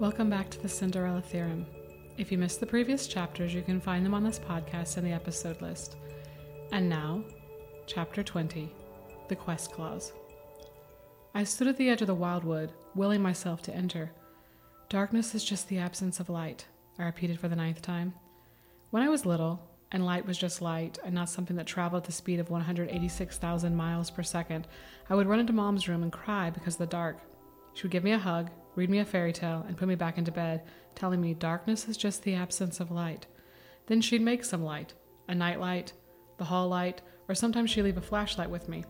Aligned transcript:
Welcome 0.00 0.30
back 0.30 0.48
to 0.48 0.58
the 0.58 0.66
Cinderella 0.66 1.20
Theorem. 1.20 1.66
If 2.16 2.32
you 2.32 2.38
missed 2.38 2.58
the 2.58 2.64
previous 2.64 3.06
chapters, 3.06 3.52
you 3.52 3.60
can 3.60 3.82
find 3.82 4.02
them 4.02 4.14
on 4.14 4.24
this 4.24 4.38
podcast 4.38 4.96
in 4.96 5.04
the 5.04 5.12
episode 5.12 5.60
list. 5.60 5.96
And 6.72 6.88
now, 6.88 7.22
Chapter 7.86 8.22
20 8.22 8.72
The 9.28 9.36
Quest 9.36 9.72
Clause. 9.72 10.14
I 11.34 11.44
stood 11.44 11.68
at 11.68 11.76
the 11.76 11.90
edge 11.90 12.00
of 12.00 12.06
the 12.06 12.14
wildwood, 12.14 12.72
willing 12.94 13.20
myself 13.20 13.60
to 13.64 13.76
enter. 13.76 14.10
Darkness 14.88 15.34
is 15.34 15.44
just 15.44 15.68
the 15.68 15.76
absence 15.76 16.18
of 16.18 16.30
light, 16.30 16.64
I 16.98 17.04
repeated 17.04 17.38
for 17.38 17.48
the 17.48 17.56
ninth 17.56 17.82
time. 17.82 18.14
When 18.88 19.02
I 19.02 19.10
was 19.10 19.26
little, 19.26 19.60
and 19.92 20.06
light 20.06 20.24
was 20.24 20.38
just 20.38 20.62
light 20.62 20.98
and 21.04 21.14
not 21.14 21.28
something 21.28 21.58
that 21.58 21.66
traveled 21.66 22.04
at 22.04 22.06
the 22.06 22.12
speed 22.12 22.40
of 22.40 22.48
186,000 22.48 23.76
miles 23.76 24.10
per 24.10 24.22
second, 24.22 24.66
I 25.10 25.14
would 25.14 25.26
run 25.26 25.40
into 25.40 25.52
mom's 25.52 25.88
room 25.88 26.02
and 26.02 26.10
cry 26.10 26.48
because 26.48 26.76
of 26.76 26.78
the 26.78 26.86
dark. 26.86 27.18
She 27.74 27.82
would 27.82 27.92
give 27.92 28.02
me 28.02 28.12
a 28.12 28.18
hug, 28.18 28.50
read 28.74 28.90
me 28.90 28.98
a 28.98 29.04
fairy 29.04 29.32
tale, 29.32 29.64
and 29.66 29.76
put 29.76 29.88
me 29.88 29.94
back 29.94 30.18
into 30.18 30.32
bed, 30.32 30.62
telling 30.94 31.20
me 31.20 31.34
darkness 31.34 31.88
is 31.88 31.96
just 31.96 32.22
the 32.22 32.34
absence 32.34 32.80
of 32.80 32.90
light. 32.90 33.26
Then 33.86 34.00
she'd 34.00 34.22
make 34.22 34.44
some 34.44 34.62
light 34.64 34.94
a 35.28 35.34
night 35.34 35.60
light, 35.60 35.92
the 36.38 36.44
hall 36.44 36.68
light, 36.68 37.02
or 37.28 37.34
sometimes 37.34 37.70
she'd 37.70 37.82
leave 37.82 37.96
a 37.96 38.02
flashlight 38.02 38.50
with 38.50 38.68
me. 38.68 38.84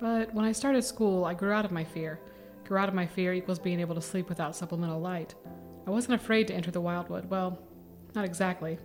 But 0.00 0.32
when 0.32 0.46
I 0.46 0.52
started 0.52 0.82
school, 0.82 1.24
I 1.26 1.34
grew 1.34 1.52
out 1.52 1.66
of 1.66 1.72
my 1.72 1.84
fear. 1.84 2.20
Grew 2.64 2.78
out 2.78 2.88
of 2.88 2.94
my 2.94 3.06
fear 3.06 3.34
equals 3.34 3.58
being 3.58 3.80
able 3.80 3.94
to 3.94 4.00
sleep 4.00 4.28
without 4.28 4.56
supplemental 4.56 5.00
light. 5.00 5.34
I 5.86 5.90
wasn't 5.90 6.14
afraid 6.14 6.46
to 6.48 6.54
enter 6.54 6.70
the 6.70 6.80
wildwood. 6.80 7.28
Well, 7.28 7.58
not 8.14 8.24
exactly. 8.24 8.78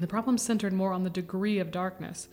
The 0.00 0.06
problem 0.06 0.38
centered 0.38 0.72
more 0.72 0.92
on 0.92 1.04
the 1.04 1.10
degree 1.10 1.60
of 1.60 1.70
darkness. 1.70 2.28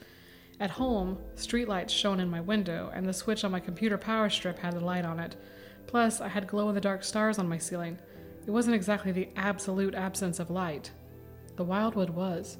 At 0.59 0.71
home, 0.71 1.17
streetlights 1.35 1.89
shone 1.89 2.19
in 2.19 2.29
my 2.29 2.41
window, 2.41 2.91
and 2.93 3.07
the 3.07 3.13
switch 3.13 3.43
on 3.43 3.51
my 3.51 3.59
computer 3.59 3.97
power 3.97 4.29
strip 4.29 4.59
had 4.59 4.73
the 4.73 4.79
light 4.79 5.05
on 5.05 5.19
it. 5.19 5.35
Plus, 5.87 6.21
I 6.21 6.27
had 6.27 6.47
glow 6.47 6.69
in 6.69 6.75
the 6.75 6.81
dark 6.81 7.03
stars 7.03 7.39
on 7.39 7.49
my 7.49 7.57
ceiling. 7.57 7.97
It 8.45 8.51
wasn't 8.51 8.75
exactly 8.75 9.11
the 9.11 9.29
absolute 9.35 9.93
absence 9.93 10.39
of 10.39 10.49
light. 10.49 10.91
The 11.57 11.63
wildwood 11.63 12.09
was. 12.09 12.57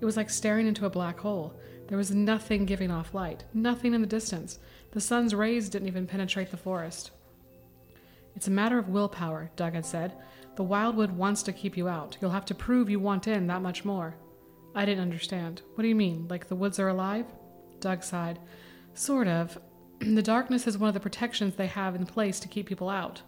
It 0.00 0.04
was 0.04 0.16
like 0.16 0.30
staring 0.30 0.66
into 0.66 0.86
a 0.86 0.90
black 0.90 1.18
hole. 1.20 1.54
There 1.88 1.98
was 1.98 2.10
nothing 2.10 2.64
giving 2.64 2.90
off 2.90 3.14
light, 3.14 3.44
nothing 3.54 3.94
in 3.94 4.00
the 4.00 4.06
distance. 4.06 4.58
The 4.92 5.00
sun's 5.00 5.34
rays 5.34 5.68
didn't 5.68 5.88
even 5.88 6.06
penetrate 6.06 6.50
the 6.50 6.56
forest. 6.56 7.12
It's 8.34 8.48
a 8.48 8.50
matter 8.50 8.78
of 8.78 8.88
willpower, 8.88 9.50
Doug 9.56 9.74
had 9.74 9.86
said. 9.86 10.14
The 10.56 10.62
wildwood 10.62 11.12
wants 11.12 11.42
to 11.44 11.52
keep 11.52 11.76
you 11.76 11.88
out. 11.88 12.16
You'll 12.20 12.30
have 12.30 12.44
to 12.46 12.54
prove 12.54 12.90
you 12.90 12.98
want 12.98 13.28
in 13.28 13.46
that 13.46 13.62
much 13.62 13.84
more. 13.84 14.16
I 14.74 14.84
didn't 14.84 15.02
understand. 15.02 15.62
What 15.74 15.82
do 15.82 15.88
you 15.88 15.94
mean? 15.94 16.26
Like 16.28 16.48
the 16.48 16.56
woods 16.56 16.78
are 16.78 16.88
alive? 16.88 17.26
Doug 17.80 18.02
sighed. 18.02 18.38
Sort 18.94 19.28
of. 19.28 19.58
The 20.04 20.22
darkness 20.22 20.66
is 20.66 20.78
one 20.78 20.88
of 20.88 20.94
the 20.94 21.00
protections 21.00 21.54
they 21.54 21.66
have 21.66 21.94
in 21.94 22.06
place 22.06 22.40
to 22.40 22.48
keep 22.48 22.66
people 22.66 22.88
out. 22.88 23.22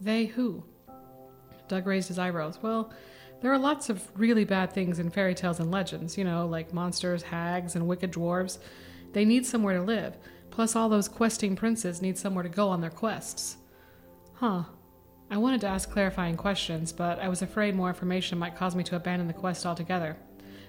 They 0.00 0.26
who? 0.26 0.64
Doug 1.68 1.86
raised 1.86 2.08
his 2.08 2.18
eyebrows. 2.18 2.58
Well, 2.62 2.92
there 3.40 3.52
are 3.52 3.58
lots 3.58 3.88
of 3.88 4.06
really 4.18 4.44
bad 4.44 4.72
things 4.72 4.98
in 4.98 5.10
fairy 5.10 5.34
tales 5.34 5.60
and 5.60 5.70
legends, 5.70 6.18
you 6.18 6.24
know, 6.24 6.46
like 6.46 6.74
monsters, 6.74 7.22
hags, 7.22 7.74
and 7.74 7.86
wicked 7.86 8.12
dwarves. 8.12 8.58
They 9.12 9.24
need 9.24 9.46
somewhere 9.46 9.76
to 9.78 9.82
live. 9.82 10.16
Plus, 10.50 10.76
all 10.76 10.88
those 10.88 11.08
questing 11.08 11.56
princes 11.56 12.02
need 12.02 12.18
somewhere 12.18 12.42
to 12.42 12.48
go 12.48 12.68
on 12.68 12.80
their 12.80 12.90
quests. 12.90 13.56
Huh. 14.34 14.64
I 15.30 15.36
wanted 15.36 15.60
to 15.62 15.68
ask 15.68 15.90
clarifying 15.90 16.36
questions, 16.36 16.92
but 16.92 17.20
I 17.20 17.28
was 17.28 17.40
afraid 17.40 17.74
more 17.74 17.88
information 17.88 18.38
might 18.38 18.56
cause 18.56 18.74
me 18.74 18.82
to 18.84 18.96
abandon 18.96 19.28
the 19.28 19.32
quest 19.32 19.64
altogether. 19.64 20.16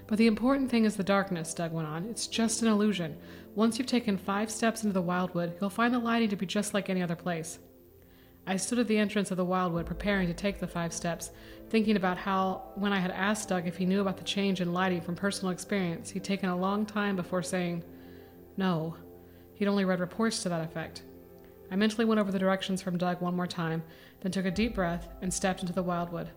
But 0.06 0.18
the 0.18 0.26
important 0.26 0.70
thing 0.70 0.84
is 0.84 0.96
the 0.96 1.04
darkness, 1.04 1.54
Doug 1.54 1.72
went 1.72 1.88
on. 1.88 2.06
It's 2.08 2.26
just 2.26 2.62
an 2.62 2.68
illusion. 2.68 3.16
Once 3.54 3.78
you've 3.78 3.86
taken 3.86 4.16
five 4.16 4.50
steps 4.50 4.82
into 4.82 4.94
the 4.94 5.02
wildwood, 5.02 5.54
you'll 5.60 5.70
find 5.70 5.94
the 5.94 5.98
lighting 5.98 6.28
to 6.30 6.36
be 6.36 6.46
just 6.46 6.74
like 6.74 6.90
any 6.90 7.02
other 7.02 7.16
place. 7.16 7.58
I 8.46 8.56
stood 8.56 8.80
at 8.80 8.88
the 8.88 8.98
entrance 8.98 9.30
of 9.30 9.36
the 9.36 9.44
wildwood, 9.44 9.86
preparing 9.86 10.26
to 10.26 10.34
take 10.34 10.58
the 10.58 10.66
five 10.66 10.92
steps, 10.92 11.30
thinking 11.70 11.96
about 11.96 12.18
how, 12.18 12.72
when 12.74 12.92
I 12.92 12.98
had 12.98 13.12
asked 13.12 13.48
Doug 13.48 13.68
if 13.68 13.76
he 13.76 13.86
knew 13.86 14.00
about 14.00 14.16
the 14.16 14.24
change 14.24 14.60
in 14.60 14.72
lighting 14.72 15.00
from 15.00 15.14
personal 15.14 15.52
experience, 15.52 16.10
he'd 16.10 16.24
taken 16.24 16.48
a 16.48 16.56
long 16.56 16.84
time 16.84 17.14
before 17.14 17.42
saying, 17.42 17.84
No. 18.56 18.96
He'd 19.54 19.68
only 19.68 19.84
read 19.84 20.00
reports 20.00 20.42
to 20.42 20.48
that 20.48 20.64
effect. 20.64 21.02
I 21.70 21.76
mentally 21.76 22.04
went 22.04 22.20
over 22.20 22.32
the 22.32 22.38
directions 22.38 22.82
from 22.82 22.98
Doug 22.98 23.20
one 23.20 23.36
more 23.36 23.46
time, 23.46 23.82
then 24.20 24.32
took 24.32 24.46
a 24.46 24.50
deep 24.50 24.74
breath 24.74 25.08
and 25.22 25.32
stepped 25.32 25.60
into 25.60 25.72
the 25.72 25.82
wildwood. 25.82 26.30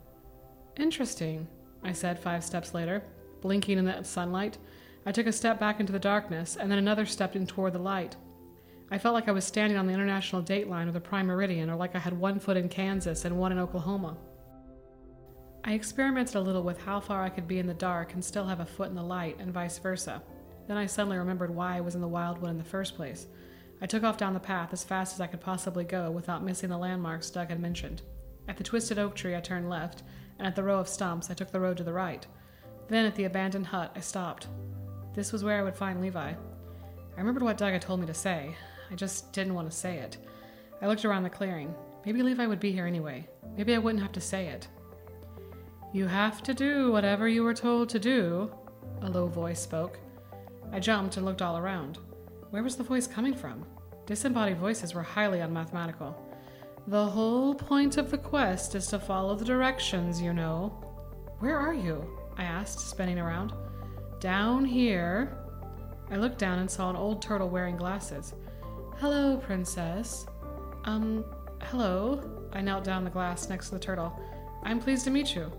Interesting, 0.78 1.48
I 1.84 1.92
said 1.92 2.20
five 2.20 2.44
steps 2.44 2.74
later 2.74 3.04
blinking 3.42 3.78
in 3.78 3.86
the 3.86 4.04
sunlight. 4.04 4.58
I 5.06 5.12
took 5.12 5.28
a 5.28 5.32
step 5.32 5.60
back 5.60 5.80
into 5.80 5.94
the 5.94 6.00
darkness, 6.00 6.56
and 6.56 6.72
then 6.72 6.80
another 6.80 7.06
step 7.06 7.36
in 7.36 7.46
toward 7.46 7.74
the 7.74 7.80
light. 7.80 8.16
I 8.92 8.98
felt 8.98 9.14
like 9.14 9.28
I 9.28 9.34
was 9.34 9.46
standing 9.46 9.78
on 9.78 9.88
the 9.88 9.94
international 9.94 10.42
date 10.42 10.68
line 10.70 10.88
of 10.88 10.94
the 10.94 11.00
prime 11.00 11.28
meridian, 11.28 11.70
or 11.70 11.76
like 11.76 11.96
I 11.96 12.00
had 12.00 12.18
one 12.18 12.40
foot 12.40 12.58
in 12.58 12.70
Kansas 12.70 13.26
and 13.26 13.38
one 13.38 13.52
in 13.52 13.60
Oklahoma. 13.60 14.18
I 15.64 15.74
experimented 15.74 16.36
a 16.36 16.42
little 16.42 16.62
with 16.62 16.80
how 16.80 17.00
far 17.00 17.24
I 17.24 17.30
could 17.30 17.48
be 17.48 17.58
in 17.58 17.66
the 17.66 17.74
dark 17.74 18.14
and 18.14 18.24
still 18.24 18.46
have 18.46 18.60
a 18.60 18.66
foot 18.66 18.90
in 18.90 18.96
the 18.96 19.04
light, 19.04 19.38
and 19.40 19.52
vice 19.52 19.80
versa. 19.80 20.22
Then 20.68 20.78
I 20.78 20.86
suddenly 20.86 21.18
remembered 21.18 21.54
why 21.54 21.78
I 21.78 21.82
was 21.82 21.96
in 21.96 22.02
the 22.02 22.08
wildwood 22.08 22.52
in 22.52 22.58
the 22.58 22.64
first 22.64 22.96
place. 22.96 23.28
I 23.82 23.88
took 23.88 24.04
off 24.04 24.18
down 24.18 24.34
the 24.34 24.40
path 24.40 24.74
as 24.74 24.84
fast 24.84 25.14
as 25.14 25.22
I 25.22 25.28
could 25.28 25.42
possibly 25.42 25.84
go 25.84 26.10
without 26.10 26.44
missing 26.44 26.70
the 26.70 26.78
landmarks 26.78 27.30
Doug 27.30 27.50
had 27.50 27.60
mentioned. 27.60 28.02
At 28.48 28.58
the 28.58 28.64
twisted 28.64 29.00
oak 29.00 29.16
tree, 29.16 29.36
I 29.36 29.42
turned 29.42 29.70
left, 29.70 30.04
and 30.38 30.48
at 30.48 30.56
the 30.56 30.64
row 30.64 30.80
of 30.80 30.88
stumps, 30.88 31.30
I 31.30 31.34
took 31.34 31.52
the 31.52 31.60
road 31.60 31.78
to 31.78 31.84
the 31.84 31.94
right. 31.94 32.26
Then 32.88 33.06
at 33.06 33.16
the 33.16 33.24
abandoned 33.26 33.68
hut, 33.68 33.92
I 33.96 34.00
stopped. 34.00 34.48
This 35.14 35.32
was 35.32 35.44
where 35.44 35.60
I 35.60 35.64
would 35.64 35.76
find 35.76 36.02
Levi. 36.02 36.32
I 36.32 36.36
remembered 37.18 37.44
what 37.44 37.58
Doug 37.58 37.74
had 37.74 37.82
told 37.82 38.00
me 38.00 38.08
to 38.08 38.14
say. 38.14 38.56
I 38.92 38.96
just 38.96 39.32
didn't 39.34 39.54
want 39.54 39.70
to 39.70 39.76
say 39.76 39.98
it. 39.98 40.18
I 40.82 40.88
looked 40.88 41.06
around 41.06 41.24
the 41.24 41.30
clearing. 41.30 41.74
Maybe 42.06 42.22
Levi 42.22 42.46
would 42.46 42.60
be 42.60 42.72
here 42.72 42.86
anyway. 42.86 43.28
Maybe 43.58 43.74
I 43.74 43.80
wouldn't 43.80 44.04
have 44.04 44.12
to 44.14 44.22
say 44.22 44.48
it. 44.48 44.68
You 45.94 46.08
have 46.08 46.44
to 46.44 46.54
do 46.54 46.92
whatever 46.92 47.28
you 47.28 47.44
were 47.44 47.54
told 47.54 47.90
to 47.90 48.00
do, 48.00 48.54
a 49.02 49.10
low 49.10 49.28
voice 49.28 49.62
spoke. 49.62 50.00
I 50.72 50.80
jumped 50.80 51.16
and 51.16 51.26
looked 51.26 51.42
all 51.42 51.58
around. 51.58 52.00
Where 52.50 52.64
was 52.64 52.76
the 52.76 52.84
voice 52.84 53.08
coming 53.08 53.34
from? 53.34 53.66
Disembodied 54.06 54.58
voices 54.58 54.94
were 54.94 55.02
highly 55.02 55.42
unmathematical. 55.42 56.22
The 56.88 57.06
whole 57.06 57.56
point 57.56 57.98
of 57.98 58.12
the 58.12 58.18
quest 58.18 58.76
is 58.76 58.88
to 58.88 59.00
follow 59.00 59.36
the 59.36 59.46
directions, 59.46 60.22
you 60.22 60.34
know. 60.34 60.70
Where 61.40 61.58
are 61.58 61.74
you? 61.74 62.06
I 62.38 62.44
asked, 62.44 62.80
spinning 62.80 63.20
around. 63.20 63.54
Down 64.20 64.66
here. 64.66 65.38
I 66.12 66.18
looked 66.18 66.38
down 66.38 66.60
and 66.60 66.70
saw 66.70 66.90
an 66.90 66.96
old 66.96 67.22
turtle 67.22 67.50
wearing 67.50 67.78
glasses. 67.78 68.34
Hello, 68.98 69.38
Princess. 69.38 70.26
Um, 70.86 71.26
hello. 71.64 72.48
I 72.54 72.62
knelt 72.62 72.84
down 72.84 73.04
the 73.04 73.10
glass 73.10 73.50
next 73.50 73.70
to 73.70 73.76
the 73.76 73.80
turtle. 73.80 74.18
I'm 74.64 74.80
pleased 74.80 75.04
to 75.06 75.12
meet 75.12 75.36
you. 75.36 75.52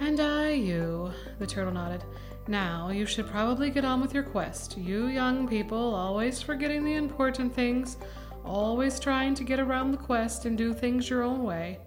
And 0.00 0.20
I 0.20 0.50
you, 0.50 1.12
the 1.38 1.46
turtle 1.46 1.72
nodded. 1.72 2.04
Now, 2.48 2.90
you 2.90 3.06
should 3.06 3.26
probably 3.26 3.70
get 3.70 3.84
on 3.84 4.00
with 4.00 4.12
your 4.12 4.22
quest. 4.22 4.76
You 4.76 5.06
young 5.06 5.48
people, 5.48 5.94
always 5.94 6.42
forgetting 6.42 6.84
the 6.84 6.94
important 6.94 7.54
things, 7.54 7.96
always 8.44 8.98
trying 8.98 9.34
to 9.36 9.44
get 9.44 9.60
around 9.60 9.92
the 9.92 9.98
quest 9.98 10.44
and 10.44 10.58
do 10.58 10.74
things 10.74 11.08
your 11.08 11.22
own 11.22 11.42
way. 11.42 11.78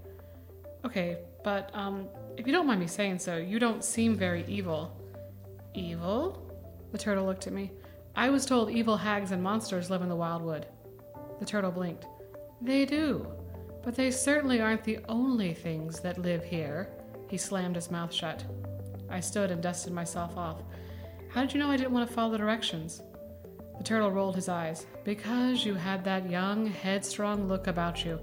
Okay, 0.86 1.18
but, 1.44 1.70
um, 1.74 2.08
if 2.38 2.46
you 2.46 2.54
don't 2.54 2.68
mind 2.68 2.80
me 2.80 2.88
saying 2.88 3.20
so, 3.20 3.38
you 3.38 3.60
don't 3.60 3.84
seem 3.84 4.16
very 4.16 4.46
evil. 4.48 4.96
Evil? 5.74 6.44
The 6.92 6.98
turtle 6.98 7.26
looked 7.26 7.48
at 7.48 7.54
me. 7.54 7.72
I 8.16 8.30
was 8.30 8.46
told 8.46 8.70
evil 8.70 8.96
hags 8.96 9.32
and 9.32 9.42
monsters 9.42 9.90
live 9.90 10.02
in 10.02 10.10
the 10.10 10.16
wildwood. 10.16 10.68
The 11.40 11.46
turtle 11.46 11.72
blinked. 11.72 12.06
They 12.62 12.86
do, 12.86 13.28
but 13.84 13.96
they 13.96 14.12
certainly 14.12 14.62
aren't 14.62 14.84
the 14.84 15.00
only 15.10 15.54
things 15.54 16.00
that 16.00 16.18
live 16.18 16.44
here. 16.44 16.90
He 17.30 17.38
slammed 17.38 17.76
his 17.76 17.92
mouth 17.92 18.14
shut. 18.14 18.44
I 19.10 19.20
stood 19.20 19.52
and 19.52 19.62
dusted 19.62 19.94
myself 19.94 20.38
off. 20.38 20.62
How 21.30 21.42
did 21.42 21.54
you 21.54 21.60
know 21.60 21.70
I 21.70 21.78
didn't 21.78 21.92
want 21.92 22.08
to 22.08 22.14
follow 22.14 22.32
the 22.32 22.38
directions? 22.38 23.02
The 23.78 23.84
turtle 23.84 24.12
rolled 24.12 24.36
his 24.36 24.50
eyes. 24.50 24.86
Because 25.04 25.66
you 25.66 25.76
had 25.76 26.04
that 26.04 26.30
young, 26.30 26.66
headstrong 26.68 27.48
look 27.48 27.68
about 27.68 28.04
you. 28.06 28.20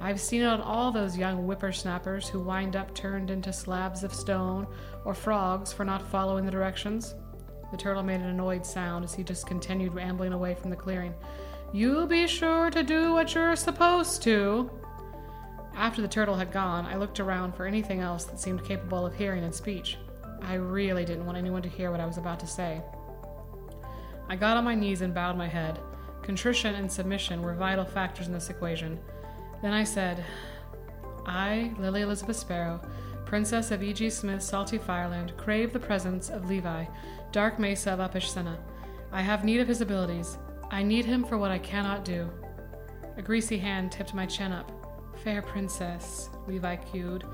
I've 0.00 0.20
seen 0.20 0.42
it 0.42 0.46
on 0.46 0.60
all 0.60 0.92
those 0.92 1.16
young 1.16 1.38
whippersnappers 1.38 2.28
who 2.28 2.40
wind 2.40 2.76
up 2.76 2.94
turned 2.94 3.30
into 3.30 3.52
slabs 3.52 4.04
of 4.04 4.12
stone 4.12 4.66
or 5.04 5.14
frogs 5.14 5.72
for 5.72 5.84
not 5.84 6.02
following 6.10 6.44
the 6.44 6.50
directions. 6.50 7.14
The 7.70 7.76
turtle 7.76 8.02
made 8.02 8.20
an 8.20 8.28
annoyed 8.28 8.64
sound 8.64 9.04
as 9.04 9.14
he 9.14 9.24
just 9.24 9.46
continued 9.46 9.94
rambling 9.94 10.32
away 10.32 10.54
from 10.54 10.70
the 10.70 10.76
clearing. 10.76 11.14
You 11.72 12.06
be 12.06 12.26
sure 12.26 12.70
to 12.70 12.82
do 12.82 13.12
what 13.12 13.34
you're 13.34 13.56
supposed 13.56 14.22
to. 14.22 14.70
After 15.74 16.00
the 16.00 16.08
turtle 16.08 16.36
had 16.36 16.52
gone, 16.52 16.86
I 16.86 16.96
looked 16.96 17.20
around 17.20 17.54
for 17.54 17.66
anything 17.66 18.00
else 18.00 18.24
that 18.24 18.40
seemed 18.40 18.64
capable 18.64 19.04
of 19.04 19.14
hearing 19.14 19.44
and 19.44 19.54
speech. 19.54 19.98
I 20.42 20.54
really 20.54 21.04
didn't 21.04 21.26
want 21.26 21.38
anyone 21.38 21.62
to 21.62 21.68
hear 21.68 21.90
what 21.90 22.00
I 22.00 22.06
was 22.06 22.18
about 22.18 22.38
to 22.40 22.46
say. 22.46 22.80
I 24.28 24.36
got 24.36 24.56
on 24.56 24.64
my 24.64 24.74
knees 24.74 25.00
and 25.00 25.14
bowed 25.14 25.36
my 25.36 25.48
head. 25.48 25.78
Contrition 26.22 26.74
and 26.74 26.90
submission 26.90 27.42
were 27.42 27.54
vital 27.54 27.84
factors 27.84 28.26
in 28.26 28.32
this 28.32 28.50
equation. 28.50 28.98
Then 29.62 29.72
I 29.72 29.84
said, 29.84 30.24
I, 31.24 31.72
Lily 31.78 32.02
Elizabeth 32.02 32.36
Sparrow, 32.36 32.80
Princess 33.24 33.70
of 33.72 33.82
E.G. 33.82 34.10
Smythe's 34.10 34.44
Salty 34.44 34.78
Fireland, 34.78 35.36
crave 35.36 35.72
the 35.72 35.80
presence 35.80 36.30
of 36.30 36.48
Levi, 36.48 36.84
Dark 37.32 37.58
Mesa 37.58 37.92
of 37.92 37.98
Uppish 37.98 38.28
Senna. 38.28 38.58
I 39.12 39.22
have 39.22 39.44
need 39.44 39.60
of 39.60 39.68
his 39.68 39.80
abilities. 39.80 40.38
I 40.70 40.82
need 40.82 41.04
him 41.04 41.24
for 41.24 41.38
what 41.38 41.50
I 41.50 41.58
cannot 41.58 42.04
do. 42.04 42.30
A 43.16 43.22
greasy 43.22 43.58
hand 43.58 43.90
tipped 43.90 44.14
my 44.14 44.26
chin 44.26 44.52
up. 44.52 44.70
Fair 45.24 45.42
princess, 45.42 46.28
Levi 46.46 46.76
cued. 46.76 47.24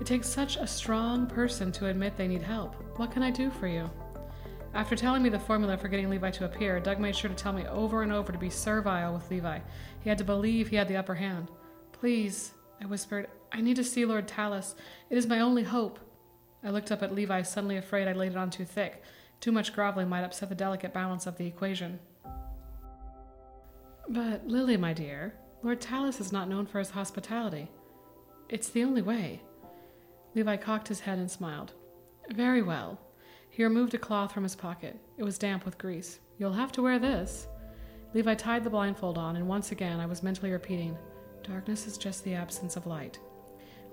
It 0.00 0.06
takes 0.06 0.28
such 0.28 0.56
a 0.56 0.66
strong 0.66 1.26
person 1.26 1.70
to 1.72 1.86
admit 1.86 2.16
they 2.16 2.28
need 2.28 2.42
help. 2.42 2.74
What 2.98 3.10
can 3.10 3.22
I 3.22 3.30
do 3.30 3.50
for 3.50 3.66
you? 3.66 3.90
After 4.74 4.96
telling 4.96 5.22
me 5.22 5.28
the 5.28 5.38
formula 5.38 5.76
for 5.76 5.88
getting 5.88 6.10
Levi 6.10 6.30
to 6.32 6.44
appear, 6.44 6.80
Doug 6.80 6.98
made 6.98 7.16
sure 7.16 7.30
to 7.30 7.36
tell 7.36 7.52
me 7.52 7.66
over 7.66 8.02
and 8.02 8.12
over 8.12 8.32
to 8.32 8.38
be 8.38 8.50
servile 8.50 9.14
with 9.14 9.30
Levi. 9.30 9.60
He 10.00 10.08
had 10.08 10.18
to 10.18 10.24
believe 10.24 10.68
he 10.68 10.76
had 10.76 10.88
the 10.88 10.96
upper 10.96 11.14
hand. 11.14 11.48
Please, 12.00 12.52
I 12.80 12.86
whispered, 12.86 13.28
I 13.50 13.60
need 13.60 13.76
to 13.76 13.84
see 13.84 14.04
Lord 14.04 14.28
Tallis. 14.28 14.74
It 15.10 15.18
is 15.18 15.26
my 15.26 15.40
only 15.40 15.64
hope. 15.64 15.98
I 16.62 16.70
looked 16.70 16.92
up 16.92 17.02
at 17.02 17.14
Levi, 17.14 17.42
suddenly 17.42 17.76
afraid 17.76 18.06
I'd 18.06 18.16
laid 18.16 18.32
it 18.32 18.38
on 18.38 18.50
too 18.50 18.64
thick. 18.64 19.02
Too 19.40 19.52
much 19.52 19.72
groveling 19.72 20.08
might 20.08 20.24
upset 20.24 20.48
the 20.48 20.54
delicate 20.54 20.92
balance 20.92 21.26
of 21.26 21.36
the 21.36 21.46
equation. 21.46 21.98
But, 24.08 24.46
Lily, 24.46 24.76
my 24.76 24.92
dear, 24.92 25.34
Lord 25.62 25.80
Tallis 25.80 26.20
is 26.20 26.32
not 26.32 26.48
known 26.48 26.66
for 26.66 26.78
his 26.78 26.90
hospitality. 26.90 27.68
It's 28.48 28.68
the 28.68 28.84
only 28.84 29.02
way. 29.02 29.42
Levi 30.34 30.56
cocked 30.56 30.88
his 30.88 31.00
head 31.00 31.18
and 31.18 31.30
smiled. 31.30 31.72
Very 32.30 32.62
well. 32.62 33.00
He 33.50 33.64
removed 33.64 33.94
a 33.94 33.98
cloth 33.98 34.32
from 34.32 34.44
his 34.44 34.54
pocket. 34.54 34.96
It 35.16 35.24
was 35.24 35.36
damp 35.36 35.64
with 35.64 35.78
grease. 35.78 36.20
You'll 36.38 36.52
have 36.52 36.70
to 36.72 36.82
wear 36.82 36.98
this. 36.98 37.48
Levi 38.14 38.34
tied 38.34 38.62
the 38.62 38.70
blindfold 38.70 39.18
on, 39.18 39.36
and 39.36 39.48
once 39.48 39.72
again 39.72 40.00
I 40.00 40.06
was 40.06 40.22
mentally 40.22 40.52
repeating, 40.52 40.96
Darkness 41.48 41.86
is 41.86 41.96
just 41.96 42.24
the 42.24 42.34
absence 42.34 42.76
of 42.76 42.86
light. 42.86 43.18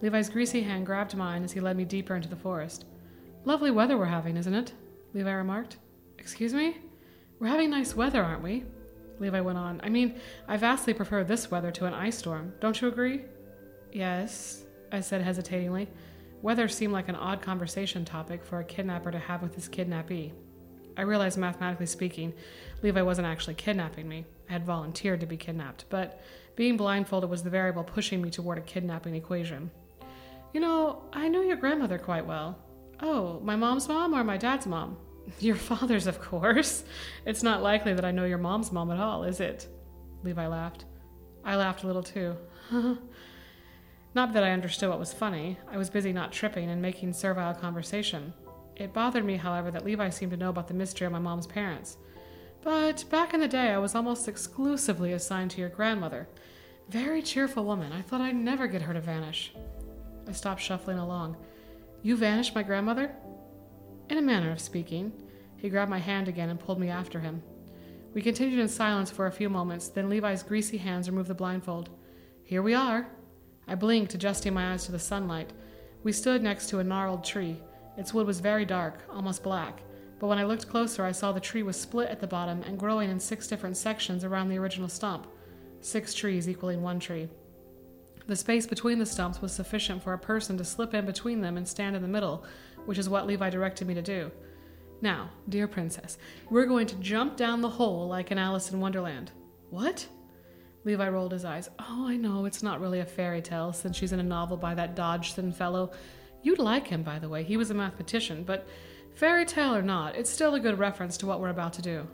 Levi's 0.01 0.29
greasy 0.29 0.61
hand 0.61 0.85
grabbed 0.85 1.15
mine 1.15 1.41
as 1.41 1.53
he 1.53 1.61
led 1.61 1.77
me 1.77 1.85
deeper 1.85 2.13
into 2.13 2.27
the 2.27 2.35
forest. 2.35 2.83
Lovely 3.45 3.71
weather 3.71 3.97
we're 3.97 4.05
having, 4.05 4.35
isn't 4.35 4.53
it? 4.53 4.73
Levi 5.13 5.31
remarked. 5.31 5.77
Excuse 6.19 6.53
me? 6.53 6.77
We're 7.39 7.47
having 7.47 7.69
nice 7.69 7.95
weather, 7.95 8.21
aren't 8.21 8.43
we? 8.43 8.65
Levi 9.19 9.39
went 9.39 9.57
on. 9.57 9.79
I 9.83 9.89
mean, 9.89 10.19
I 10.49 10.57
vastly 10.57 10.93
prefer 10.93 11.23
this 11.23 11.49
weather 11.49 11.71
to 11.71 11.85
an 11.85 11.93
ice 11.93 12.17
storm. 12.17 12.53
Don't 12.59 12.81
you 12.81 12.89
agree? 12.89 13.21
Yes, 13.93 14.65
I 14.91 14.99
said 14.99 15.21
hesitatingly. 15.21 15.87
Weather 16.41 16.67
seemed 16.67 16.91
like 16.91 17.07
an 17.07 17.15
odd 17.15 17.41
conversation 17.41 18.03
topic 18.03 18.43
for 18.43 18.59
a 18.59 18.65
kidnapper 18.65 19.11
to 19.11 19.19
have 19.19 19.41
with 19.41 19.55
his 19.55 19.69
kidnappee. 19.69 20.33
I 20.97 21.01
realized, 21.01 21.37
mathematically 21.37 21.85
speaking, 21.85 22.33
Levi 22.81 23.01
wasn't 23.01 23.27
actually 23.27 23.55
kidnapping 23.55 24.07
me. 24.07 24.25
I 24.49 24.53
had 24.53 24.65
volunteered 24.65 25.19
to 25.21 25.25
be 25.25 25.37
kidnapped, 25.37 25.85
but 25.89 26.21
being 26.55 26.77
blindfolded 26.77 27.29
was 27.29 27.43
the 27.43 27.49
variable 27.49 27.83
pushing 27.83 28.21
me 28.21 28.29
toward 28.29 28.57
a 28.57 28.61
kidnapping 28.61 29.15
equation. 29.15 29.71
You 30.53 30.61
know, 30.61 31.03
I 31.11 31.27
know 31.27 31.41
your 31.41 31.57
grandmother 31.57 31.97
quite 31.97 32.25
well. 32.25 32.57
Oh, 33.01 33.41
my 33.41 33.55
mom's 33.55 33.87
mom 33.87 34.13
or 34.13 34.23
my 34.23 34.37
dad's 34.37 34.65
mom? 34.65 34.97
Your 35.39 35.55
father's, 35.55 36.07
of 36.07 36.21
course. 36.21 36.83
It's 37.25 37.43
not 37.43 37.63
likely 37.63 37.93
that 37.95 38.05
I 38.05 38.11
know 38.11 38.25
your 38.25 38.37
mom's 38.37 38.71
mom 38.71 38.91
at 38.91 38.99
all, 38.99 39.23
is 39.23 39.39
it? 39.39 39.67
Levi 40.23 40.45
laughed. 40.45 40.85
I 41.43 41.55
laughed 41.55 41.83
a 41.83 41.87
little 41.87 42.03
too. 42.03 42.37
not 44.13 44.33
that 44.33 44.43
I 44.43 44.51
understood 44.51 44.89
what 44.89 44.99
was 44.99 45.11
funny. 45.11 45.57
I 45.69 45.77
was 45.77 45.89
busy 45.89 46.13
not 46.13 46.31
tripping 46.31 46.69
and 46.69 46.79
making 46.79 47.13
servile 47.13 47.55
conversation. 47.55 48.33
It 48.75 48.93
bothered 48.93 49.25
me, 49.25 49.37
however, 49.37 49.71
that 49.71 49.85
Levi 49.85 50.09
seemed 50.09 50.31
to 50.31 50.37
know 50.37 50.49
about 50.49 50.67
the 50.67 50.73
mystery 50.73 51.05
of 51.05 51.13
my 51.13 51.19
mom's 51.19 51.47
parents. 51.47 51.97
But 52.61 53.05
back 53.09 53.33
in 53.33 53.39
the 53.39 53.47
day, 53.47 53.69
I 53.69 53.77
was 53.77 53.95
almost 53.95 54.27
exclusively 54.27 55.13
assigned 55.13 55.51
to 55.51 55.61
your 55.61 55.69
grandmother. 55.69 56.27
Very 56.89 57.21
cheerful 57.21 57.63
woman. 57.63 57.91
I 57.91 58.01
thought 58.01 58.21
I'd 58.21 58.35
never 58.35 58.67
get 58.67 58.81
her 58.81 58.93
to 58.93 59.01
vanish. 59.01 59.53
I 60.27 60.31
stopped 60.31 60.61
shuffling 60.61 60.97
along. 60.97 61.37
You 62.01 62.17
vanished 62.17 62.55
my 62.55 62.63
grandmother? 62.63 63.11
In 64.09 64.17
a 64.17 64.21
manner 64.21 64.51
of 64.51 64.59
speaking. 64.59 65.11
He 65.57 65.69
grabbed 65.69 65.89
my 65.89 65.99
hand 65.99 66.27
again 66.27 66.49
and 66.49 66.59
pulled 66.59 66.79
me 66.79 66.89
after 66.89 67.19
him. 67.19 67.41
We 68.13 68.21
continued 68.21 68.59
in 68.59 68.67
silence 68.67 69.11
for 69.11 69.27
a 69.27 69.31
few 69.31 69.49
moments, 69.49 69.89
then 69.89 70.09
Levi's 70.09 70.43
greasy 70.43 70.77
hands 70.77 71.09
removed 71.09 71.29
the 71.29 71.33
blindfold. 71.33 71.89
Here 72.43 72.61
we 72.61 72.73
are. 72.73 73.07
I 73.67 73.75
blinked, 73.75 74.13
adjusting 74.13 74.53
my 74.53 74.73
eyes 74.73 74.85
to 74.85 74.91
the 74.91 74.99
sunlight. 74.99 75.51
We 76.03 76.11
stood 76.11 76.43
next 76.43 76.69
to 76.69 76.79
a 76.79 76.83
gnarled 76.83 77.23
tree. 77.23 77.59
Its 77.97 78.13
wood 78.13 78.27
was 78.27 78.39
very 78.39 78.65
dark, 78.65 79.03
almost 79.09 79.43
black, 79.43 79.81
but 80.19 80.27
when 80.27 80.37
I 80.37 80.43
looked 80.43 80.69
closer, 80.69 81.03
I 81.03 81.11
saw 81.11 81.31
the 81.31 81.39
tree 81.39 81.63
was 81.63 81.79
split 81.79 82.09
at 82.09 82.19
the 82.19 82.27
bottom 82.27 82.63
and 82.63 82.79
growing 82.79 83.09
in 83.09 83.19
six 83.19 83.47
different 83.47 83.77
sections 83.77 84.23
around 84.23 84.49
the 84.49 84.57
original 84.57 84.89
stump, 84.89 85.27
six 85.81 86.13
trees 86.13 86.49
equaling 86.49 86.81
one 86.81 86.99
tree. 86.99 87.27
The 88.27 88.35
space 88.35 88.65
between 88.65 88.97
the 88.97 89.05
stumps 89.05 89.41
was 89.41 89.51
sufficient 89.51 90.01
for 90.01 90.13
a 90.13 90.19
person 90.19 90.57
to 90.57 90.65
slip 90.65 90.93
in 90.93 91.05
between 91.05 91.41
them 91.41 91.57
and 91.57 91.67
stand 91.67 91.95
in 91.95 92.01
the 92.01 92.07
middle, 92.07 92.43
which 92.85 92.97
is 92.97 93.09
what 93.09 93.27
Levi 93.27 93.49
directed 93.49 93.87
me 93.87 93.93
to 93.93 94.01
do. 94.01 94.31
Now, 95.01 95.29
dear 95.49 95.67
princess, 95.67 96.17
we're 96.49 96.65
going 96.65 96.87
to 96.87 96.95
jump 96.95 97.35
down 97.35 97.61
the 97.61 97.69
hole 97.69 98.07
like 98.07 98.31
in 98.31 98.37
Alice 98.37 98.71
in 98.71 98.79
Wonderland. 98.79 99.31
What? 99.69 100.07
Levi 100.85 101.09
rolled 101.09 101.33
his 101.33 101.45
eyes. 101.45 101.69
Oh, 101.77 102.07
I 102.07 102.15
know, 102.15 102.45
it's 102.45 102.63
not 102.63 102.79
really 102.79 103.01
a 103.01 103.05
fairy 103.05 103.41
tale 103.41 103.73
since 103.73 103.97
she's 103.97 104.13
in 104.13 104.19
a 104.19 104.23
novel 104.23 104.55
by 104.57 104.73
that 104.75 104.95
Dodgson 104.95 105.51
fellow. 105.51 105.91
You'd 106.45 106.59
like 106.59 106.85
him, 106.85 107.01
by 107.01 107.17
the 107.17 107.27
way. 107.27 107.41
He 107.43 107.57
was 107.57 107.71
a 107.71 107.73
mathematician, 107.73 108.43
but 108.43 108.67
fairy 109.15 109.45
tale 109.45 109.73
or 109.73 109.81
not, 109.81 110.15
it's 110.15 110.29
still 110.29 110.53
a 110.53 110.59
good 110.59 110.77
reference 110.77 111.17
to 111.17 111.25
what 111.25 111.39
we're 111.39 111.49
about 111.49 111.73
to 111.73 111.81
do. 111.81 112.07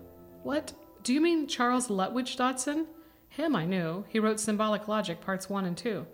What? 0.43 0.71
Do 1.03 1.13
you 1.13 1.19
mean 1.19 1.47
Charles 1.47 1.89
Lutwidge 1.89 2.37
Dodgson? 2.37 2.87
Him 3.27 3.57
I 3.57 3.65
knew. 3.65 4.05
He 4.07 4.19
wrote 4.19 4.39
Symbolic 4.39 4.87
Logic, 4.87 5.19
parts 5.19 5.49
1 5.49 5.65
and 5.65 5.75
2. 5.77 6.07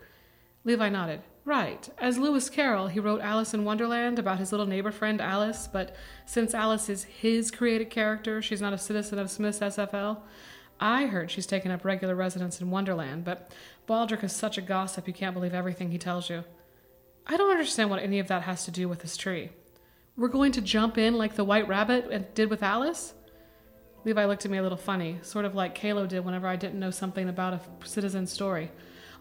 Levi 0.64 0.90
nodded. 0.90 1.22
Right. 1.46 1.88
As 2.00 2.18
Lewis 2.18 2.50
Carroll, 2.50 2.88
he 2.88 3.00
wrote 3.00 3.22
Alice 3.22 3.54
in 3.54 3.66
Wonderland 3.66 4.18
about 4.18 4.40
his 4.40 4.52
little 4.52 4.66
neighbor 4.66 4.92
friend 4.92 5.22
Alice, 5.22 5.70
but 5.72 5.96
since 6.26 6.56
Alice 6.56 6.90
is 6.90 7.04
his 7.04 7.52
created 7.52 7.92
character, 7.92 8.42
she's 8.42 8.62
not 8.62 8.74
a 8.74 8.80
citizen 8.80 9.20
of 9.20 9.30
Smythe's 9.30 9.60
SFL. 9.60 10.22
I 10.80 11.06
heard 11.06 11.30
she's 11.30 11.46
taken 11.46 11.70
up 11.70 11.86
regular 11.86 12.16
residence 12.16 12.62
in 12.62 12.72
Wonderland, 12.72 13.26
but 13.26 13.52
Baldric 13.88 14.24
is 14.24 14.34
such 14.34 14.58
a 14.58 14.62
gossip 14.62 15.08
you 15.08 15.14
can't 15.14 15.36
believe 15.36 15.54
everything 15.54 15.92
he 15.92 16.00
tells 16.00 16.32
you. 16.32 16.44
I 17.30 17.36
don't 17.36 17.52
understand 17.52 17.90
what 17.90 18.02
any 18.02 18.20
of 18.20 18.30
that 18.30 18.44
has 18.44 18.64
to 18.66 18.72
do 18.72 18.88
with 18.88 19.00
this 19.00 19.18
tree. 19.18 19.50
We're 20.16 20.30
going 20.30 20.54
to 20.54 20.62
jump 20.62 20.98
in 20.98 21.18
like 21.18 21.36
the 21.36 21.44
White 21.44 21.68
Rabbit 21.68 22.34
did 22.34 22.50
with 22.50 22.64
Alice? 22.64 23.14
Levi 24.06 24.24
looked 24.24 24.46
at 24.46 24.52
me 24.52 24.58
a 24.58 24.64
little 24.64 24.78
funny, 24.78 25.20
sort 25.24 25.44
of 25.44 25.54
like 25.54 25.76
Kalo 25.76 26.08
did 26.08 26.24
whenever 26.24 26.48
I 26.48 26.56
didn't 26.56 26.80
know 26.80 26.90
something 26.90 27.28
about 27.28 27.54
a 27.54 27.86
citizen's 27.86 28.32
story. 28.32 28.72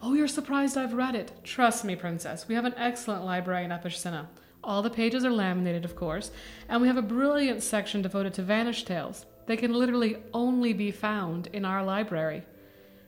Oh, 0.01 0.13
you're 0.13 0.29
surprised 0.29 0.77
I've 0.77 0.93
read 0.93 1.15
it. 1.15 1.33
Trust 1.43 1.83
me, 1.83 1.97
Princess, 1.97 2.47
we 2.47 2.55
have 2.55 2.63
an 2.63 2.75
excellent 2.77 3.25
library 3.25 3.65
in 3.65 3.71
Epicena. 3.71 4.27
All 4.63 4.81
the 4.81 4.89
pages 4.89 5.25
are 5.25 5.31
laminated, 5.31 5.83
of 5.83 5.97
course, 5.97 6.31
and 6.69 6.81
we 6.81 6.87
have 6.87 6.97
a 6.97 7.01
brilliant 7.01 7.61
section 7.61 8.01
devoted 8.01 8.33
to 8.35 8.41
vanished 8.41 8.87
tales. 8.87 9.25
They 9.47 9.57
can 9.57 9.73
literally 9.73 10.17
only 10.33 10.71
be 10.71 10.91
found 10.91 11.47
in 11.47 11.65
our 11.65 11.83
library. 11.83 12.43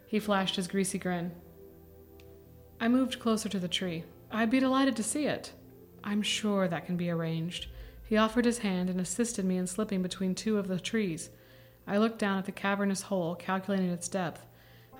He 0.07 0.19
flashed 0.19 0.57
his 0.57 0.67
greasy 0.67 0.97
grin. 0.97 1.31
I 2.81 2.89
moved 2.89 3.19
closer 3.19 3.47
to 3.47 3.59
the 3.59 3.67
tree. 3.69 4.03
I'd 4.31 4.51
be 4.51 4.59
delighted 4.59 4.95
to 4.97 5.03
see 5.03 5.25
it. 5.25 5.53
I'm 6.03 6.21
sure 6.21 6.67
that 6.67 6.85
can 6.85 6.97
be 6.97 7.09
arranged. 7.09 7.67
He 8.05 8.17
offered 8.17 8.45
his 8.45 8.59
hand 8.59 8.89
and 8.89 9.01
assisted 9.01 9.45
me 9.45 9.57
in 9.57 9.67
slipping 9.67 10.01
between 10.01 10.35
two 10.35 10.57
of 10.57 10.67
the 10.67 10.79
trees. 10.79 11.29
I 11.87 11.97
looked 11.97 12.19
down 12.19 12.37
at 12.37 12.45
the 12.45 12.51
cavernous 12.51 13.03
hole, 13.03 13.35
calculating 13.35 13.89
its 13.89 14.07
depth. 14.07 14.45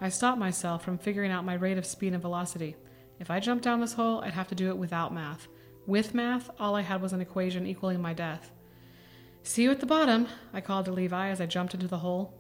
I 0.02 0.10
stopped 0.10 0.40
myself 0.40 0.84
from 0.84 0.98
figuring 0.98 1.32
out 1.32 1.46
my 1.46 1.54
rate 1.54 1.78
of 1.78 1.86
speed 1.86 2.14
and 2.14 2.22
velocity. 2.22 2.76
If 3.20 3.30
I 3.30 3.40
jumped 3.40 3.64
down 3.64 3.82
this 3.82 3.94
hole, 3.94 4.22
I'd 4.22 4.34
have 4.34 4.48
to 4.48 4.56
do 4.56 4.70
it 4.70 4.78
without 4.78 5.14
math. 5.14 5.48
With 5.86 6.14
math, 6.14 6.50
all 6.60 6.76
I 6.76 6.82
had 6.82 7.02
was 7.02 7.14
an 7.14 7.22
equation 7.22 7.68
equaling 7.68 8.02
my 8.02 8.14
death. 8.14 8.52
See 9.44 9.64
you 9.64 9.72
at 9.72 9.80
the 9.80 9.86
bottom, 9.86 10.28
I 10.54 10.62
called 10.62 10.86
to 10.86 10.92
Levi 10.92 11.30
as 11.30 11.42
I 11.42 11.46
jumped 11.46 11.74
into 11.74 11.88
the 11.88 12.00
hole. 12.00 12.34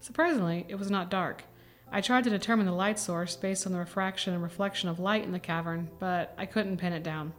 Surprisingly, 0.00 0.64
it 0.68 0.76
was 0.76 0.90
not 0.90 1.10
dark. 1.10 1.44
I 1.90 2.00
tried 2.00 2.24
to 2.24 2.30
determine 2.30 2.66
the 2.66 2.72
light 2.72 2.98
source 2.98 3.36
based 3.36 3.66
on 3.66 3.72
the 3.72 3.78
refraction 3.78 4.34
and 4.34 4.42
reflection 4.42 4.88
of 4.88 4.98
light 4.98 5.24
in 5.24 5.32
the 5.32 5.38
cavern, 5.38 5.88
but 5.98 6.34
I 6.36 6.46
couldn't 6.46 6.78
pin 6.78 6.92
it 6.92 7.02
down. 7.02 7.32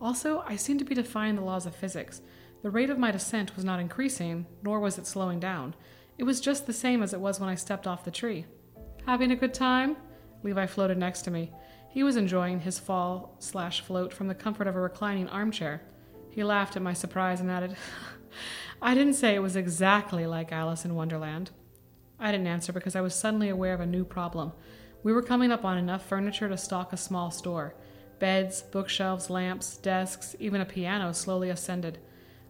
Also, 0.00 0.44
I 0.46 0.56
seemed 0.56 0.78
to 0.78 0.84
be 0.84 0.94
defying 0.94 1.34
the 1.34 1.42
laws 1.42 1.66
of 1.66 1.74
physics. 1.74 2.22
The 2.62 2.70
rate 2.70 2.90
of 2.90 2.98
my 2.98 3.10
descent 3.10 3.56
was 3.56 3.64
not 3.64 3.80
increasing, 3.80 4.46
nor 4.62 4.80
was 4.80 4.98
it 4.98 5.06
slowing 5.06 5.40
down. 5.40 5.74
It 6.16 6.24
was 6.24 6.40
just 6.40 6.66
the 6.66 6.72
same 6.72 7.02
as 7.02 7.12
it 7.12 7.20
was 7.20 7.40
when 7.40 7.48
I 7.48 7.54
stepped 7.54 7.86
off 7.86 8.04
the 8.04 8.10
tree. 8.10 8.46
Having 9.06 9.32
a 9.32 9.36
good 9.36 9.54
time? 9.54 9.96
Levi 10.42 10.66
floated 10.66 10.98
next 10.98 11.22
to 11.22 11.30
me. 11.30 11.52
He 11.90 12.02
was 12.02 12.16
enjoying 12.16 12.60
his 12.60 12.78
fall 12.78 13.36
slash 13.40 13.80
float 13.80 14.12
from 14.12 14.28
the 14.28 14.34
comfort 14.34 14.66
of 14.66 14.76
a 14.76 14.80
reclining 14.80 15.28
armchair. 15.28 15.82
He 16.30 16.44
laughed 16.44 16.76
at 16.76 16.82
my 16.82 16.92
surprise 16.92 17.40
and 17.40 17.50
added, 17.50 17.76
I 18.82 18.94
didn't 18.94 19.14
say 19.14 19.34
it 19.34 19.42
was 19.42 19.56
exactly 19.56 20.26
like 20.26 20.52
Alice 20.52 20.84
in 20.84 20.94
Wonderland. 20.94 21.50
I 22.20 22.32
didn't 22.32 22.46
answer 22.46 22.72
because 22.72 22.96
I 22.96 23.00
was 23.00 23.14
suddenly 23.14 23.48
aware 23.48 23.74
of 23.74 23.80
a 23.80 23.86
new 23.86 24.04
problem. 24.04 24.52
We 25.02 25.12
were 25.12 25.22
coming 25.22 25.52
up 25.52 25.64
on 25.64 25.78
enough 25.78 26.04
furniture 26.06 26.48
to 26.48 26.56
stock 26.56 26.92
a 26.92 26.96
small 26.96 27.30
store. 27.30 27.74
Beds, 28.18 28.62
bookshelves, 28.62 29.30
lamps, 29.30 29.76
desks, 29.76 30.34
even 30.40 30.60
a 30.60 30.64
piano 30.66 31.12
slowly 31.12 31.50
ascended. 31.50 31.98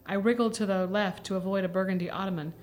I 0.06 0.14
wriggled 0.14 0.54
to 0.54 0.66
the 0.66 0.87
left 0.87 1.25
to 1.25 1.37
avoid 1.37 1.64
a 1.64 1.68
burgundy 1.68 2.10
ottoman. 2.10 2.54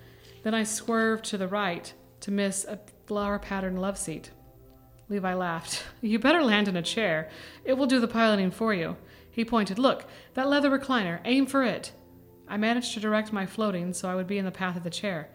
Then 0.42 0.56
I 0.56 0.64
swerved 0.64 1.26
to 1.26 1.38
the 1.38 1.48
right 1.48 1.94
to 2.22 2.32
miss 2.32 2.66
a 2.66 2.80
flower 3.06 3.38
patterned 3.38 3.80
love 3.80 3.98
seat. 4.00 4.32
Levi 5.10 5.34
laughed. 5.34 5.84
You 6.02 6.20
better 6.20 6.44
land 6.44 6.68
in 6.68 6.76
a 6.76 6.82
chair. 6.82 7.30
It 7.64 7.74
will 7.74 7.86
do 7.86 8.00
the 8.00 8.08
piloting 8.08 8.52
for 8.52 8.74
you. 8.74 8.98
He 9.30 9.46
pointed. 9.46 9.78
Look, 9.78 10.06
that 10.34 10.48
leather 10.48 10.70
recliner. 10.70 11.20
Aim 11.26 11.46
for 11.46 11.64
it. 11.64 11.92
I 12.48 12.58
managed 12.58 12.94
to 12.94 13.00
direct 13.00 13.34
my 13.34 13.46
floating 13.46 13.94
so 13.94 14.10
I 14.10 14.16
would 14.16 14.28
be 14.28 14.38
in 14.38 14.46
the 14.46 14.52
path 14.52 14.78
of 14.78 14.84
the 14.84 14.90
chair. 14.90 15.30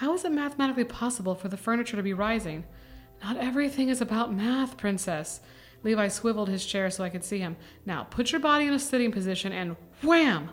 How 0.00 0.12
is 0.12 0.26
it 0.26 0.32
mathematically 0.32 0.84
possible 0.84 1.34
for 1.34 1.48
the 1.48 1.56
furniture 1.56 1.96
to 1.96 2.02
be 2.02 2.12
rising? 2.12 2.64
Not 3.22 3.38
everything 3.38 3.88
is 3.88 4.02
about 4.02 4.30
math, 4.30 4.76
Princess. 4.76 5.40
Levi 5.82 6.08
swiveled 6.08 6.50
his 6.50 6.66
chair 6.66 6.90
so 6.90 7.02
I 7.02 7.08
could 7.08 7.24
see 7.24 7.38
him. 7.38 7.56
Now, 7.86 8.04
put 8.04 8.30
your 8.30 8.42
body 8.42 8.66
in 8.66 8.74
a 8.74 8.78
sitting 8.78 9.10
position 9.10 9.52
and 9.52 9.74
wham! 10.02 10.50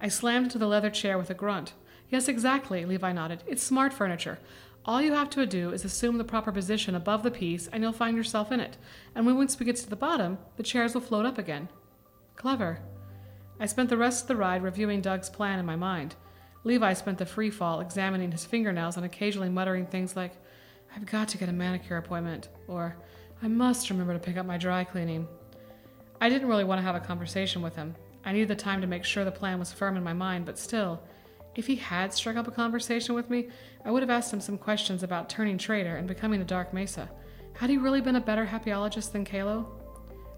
I 0.00 0.08
slammed 0.08 0.46
into 0.46 0.56
the 0.56 0.66
leather 0.66 0.88
chair 0.88 1.18
with 1.18 1.28
a 1.28 1.34
grunt. 1.34 1.74
Yes, 2.08 2.26
exactly, 2.26 2.86
Levi 2.86 3.12
nodded. 3.12 3.42
It's 3.46 3.62
smart 3.62 3.92
furniture. 3.92 4.38
All 4.86 5.02
you 5.02 5.12
have 5.12 5.28
to 5.30 5.44
do 5.44 5.72
is 5.72 5.84
assume 5.84 6.16
the 6.16 6.24
proper 6.24 6.50
position 6.50 6.94
above 6.94 7.22
the 7.22 7.30
piece, 7.30 7.66
and 7.66 7.82
you'll 7.82 7.92
find 7.92 8.16
yourself 8.16 8.50
in 8.50 8.60
it. 8.60 8.78
And 9.14 9.26
when 9.26 9.36
once 9.36 9.58
we 9.58 9.66
get 9.66 9.76
to 9.76 9.90
the 9.90 9.94
bottom, 9.94 10.38
the 10.56 10.62
chairs 10.62 10.94
will 10.94 11.02
float 11.02 11.26
up 11.26 11.36
again. 11.36 11.68
Clever. 12.34 12.80
I 13.60 13.66
spent 13.66 13.90
the 13.90 13.98
rest 13.98 14.22
of 14.22 14.28
the 14.28 14.36
ride 14.36 14.62
reviewing 14.62 15.02
Doug's 15.02 15.28
plan 15.28 15.58
in 15.58 15.66
my 15.66 15.76
mind. 15.76 16.14
Levi 16.64 16.92
spent 16.92 17.18
the 17.18 17.26
free 17.26 17.50
fall 17.50 17.80
examining 17.80 18.30
his 18.30 18.44
fingernails 18.44 18.96
and 18.96 19.06
occasionally 19.06 19.48
muttering 19.48 19.86
things 19.86 20.16
like, 20.16 20.32
I've 20.94 21.06
got 21.06 21.28
to 21.28 21.38
get 21.38 21.48
a 21.48 21.52
manicure 21.52 21.96
appointment, 21.96 22.48
or 22.68 22.96
I 23.42 23.48
must 23.48 23.88
remember 23.88 24.12
to 24.12 24.18
pick 24.18 24.36
up 24.36 24.44
my 24.44 24.58
dry 24.58 24.84
cleaning. 24.84 25.26
I 26.20 26.28
didn't 26.28 26.48
really 26.48 26.64
want 26.64 26.78
to 26.78 26.82
have 26.82 26.96
a 26.96 27.00
conversation 27.00 27.62
with 27.62 27.76
him. 27.76 27.94
I 28.24 28.32
needed 28.32 28.48
the 28.48 28.56
time 28.56 28.82
to 28.82 28.86
make 28.86 29.04
sure 29.04 29.24
the 29.24 29.30
plan 29.30 29.58
was 29.58 29.72
firm 29.72 29.96
in 29.96 30.04
my 30.04 30.12
mind, 30.12 30.44
but 30.44 30.58
still, 30.58 31.00
if 31.54 31.66
he 31.66 31.76
had 31.76 32.12
struck 32.12 32.36
up 32.36 32.46
a 32.46 32.52
conversation 32.52 33.14
with 33.14 33.30
me, 33.30 33.48
I 33.84 33.90
would 33.90 34.02
have 34.02 34.10
asked 34.10 34.32
him 34.32 34.40
some 34.40 34.58
questions 34.58 35.02
about 35.02 35.30
turning 35.30 35.56
traitor 35.56 35.96
and 35.96 36.06
becoming 36.06 36.42
a 36.42 36.44
Dark 36.44 36.74
Mesa. 36.74 37.08
Had 37.54 37.70
he 37.70 37.78
really 37.78 38.00
been 38.00 38.16
a 38.16 38.20
better 38.20 38.46
happyologist 38.46 39.12
than 39.12 39.24
Kalo? 39.24 39.66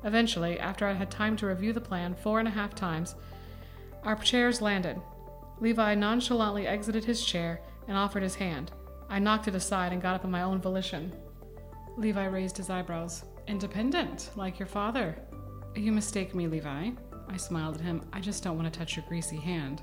Eventually, 0.05 0.59
after 0.59 0.87
I 0.87 0.93
had 0.93 1.11
time 1.11 1.37
to 1.38 1.47
review 1.47 1.73
the 1.73 1.81
plan 1.81 2.14
four 2.14 2.38
and 2.38 2.49
a 2.49 2.52
half 2.52 2.75
times, 2.75 3.14
our 4.05 4.17
chairs 4.17 4.62
landed. 4.62 5.00
Levi 5.62 5.95
nonchalantly 5.95 6.66
exited 6.66 7.04
his 7.04 7.25
chair 7.25 7.61
and 7.87 7.97
offered 7.97 8.25
his 8.25 8.35
hand. 8.35 8.73
I 9.09 9.21
knocked 9.21 9.47
it 9.47 9.54
aside 9.54 9.92
and 9.92 10.02
got 10.02 10.16
up 10.16 10.25
on 10.25 10.31
my 10.33 10.42
own 10.42 10.61
volition. 10.61 11.14
Levi 11.97 12.25
raised 12.25 12.57
his 12.57 12.69
eyebrows. 12.69 13.26
Independent, 13.47 14.31
like 14.35 14.59
your 14.59 14.66
father. 14.66 15.16
You 15.76 15.92
mistake 15.92 16.35
me, 16.35 16.49
Levi. 16.49 16.90
I 17.28 17.37
smiled 17.37 17.76
at 17.76 17.81
him. 17.81 18.02
I 18.12 18.19
just 18.19 18.42
don't 18.42 18.59
want 18.59 18.73
to 18.73 18.76
touch 18.76 18.97
your 18.97 19.04
greasy 19.09 19.37
hand. 19.37 19.83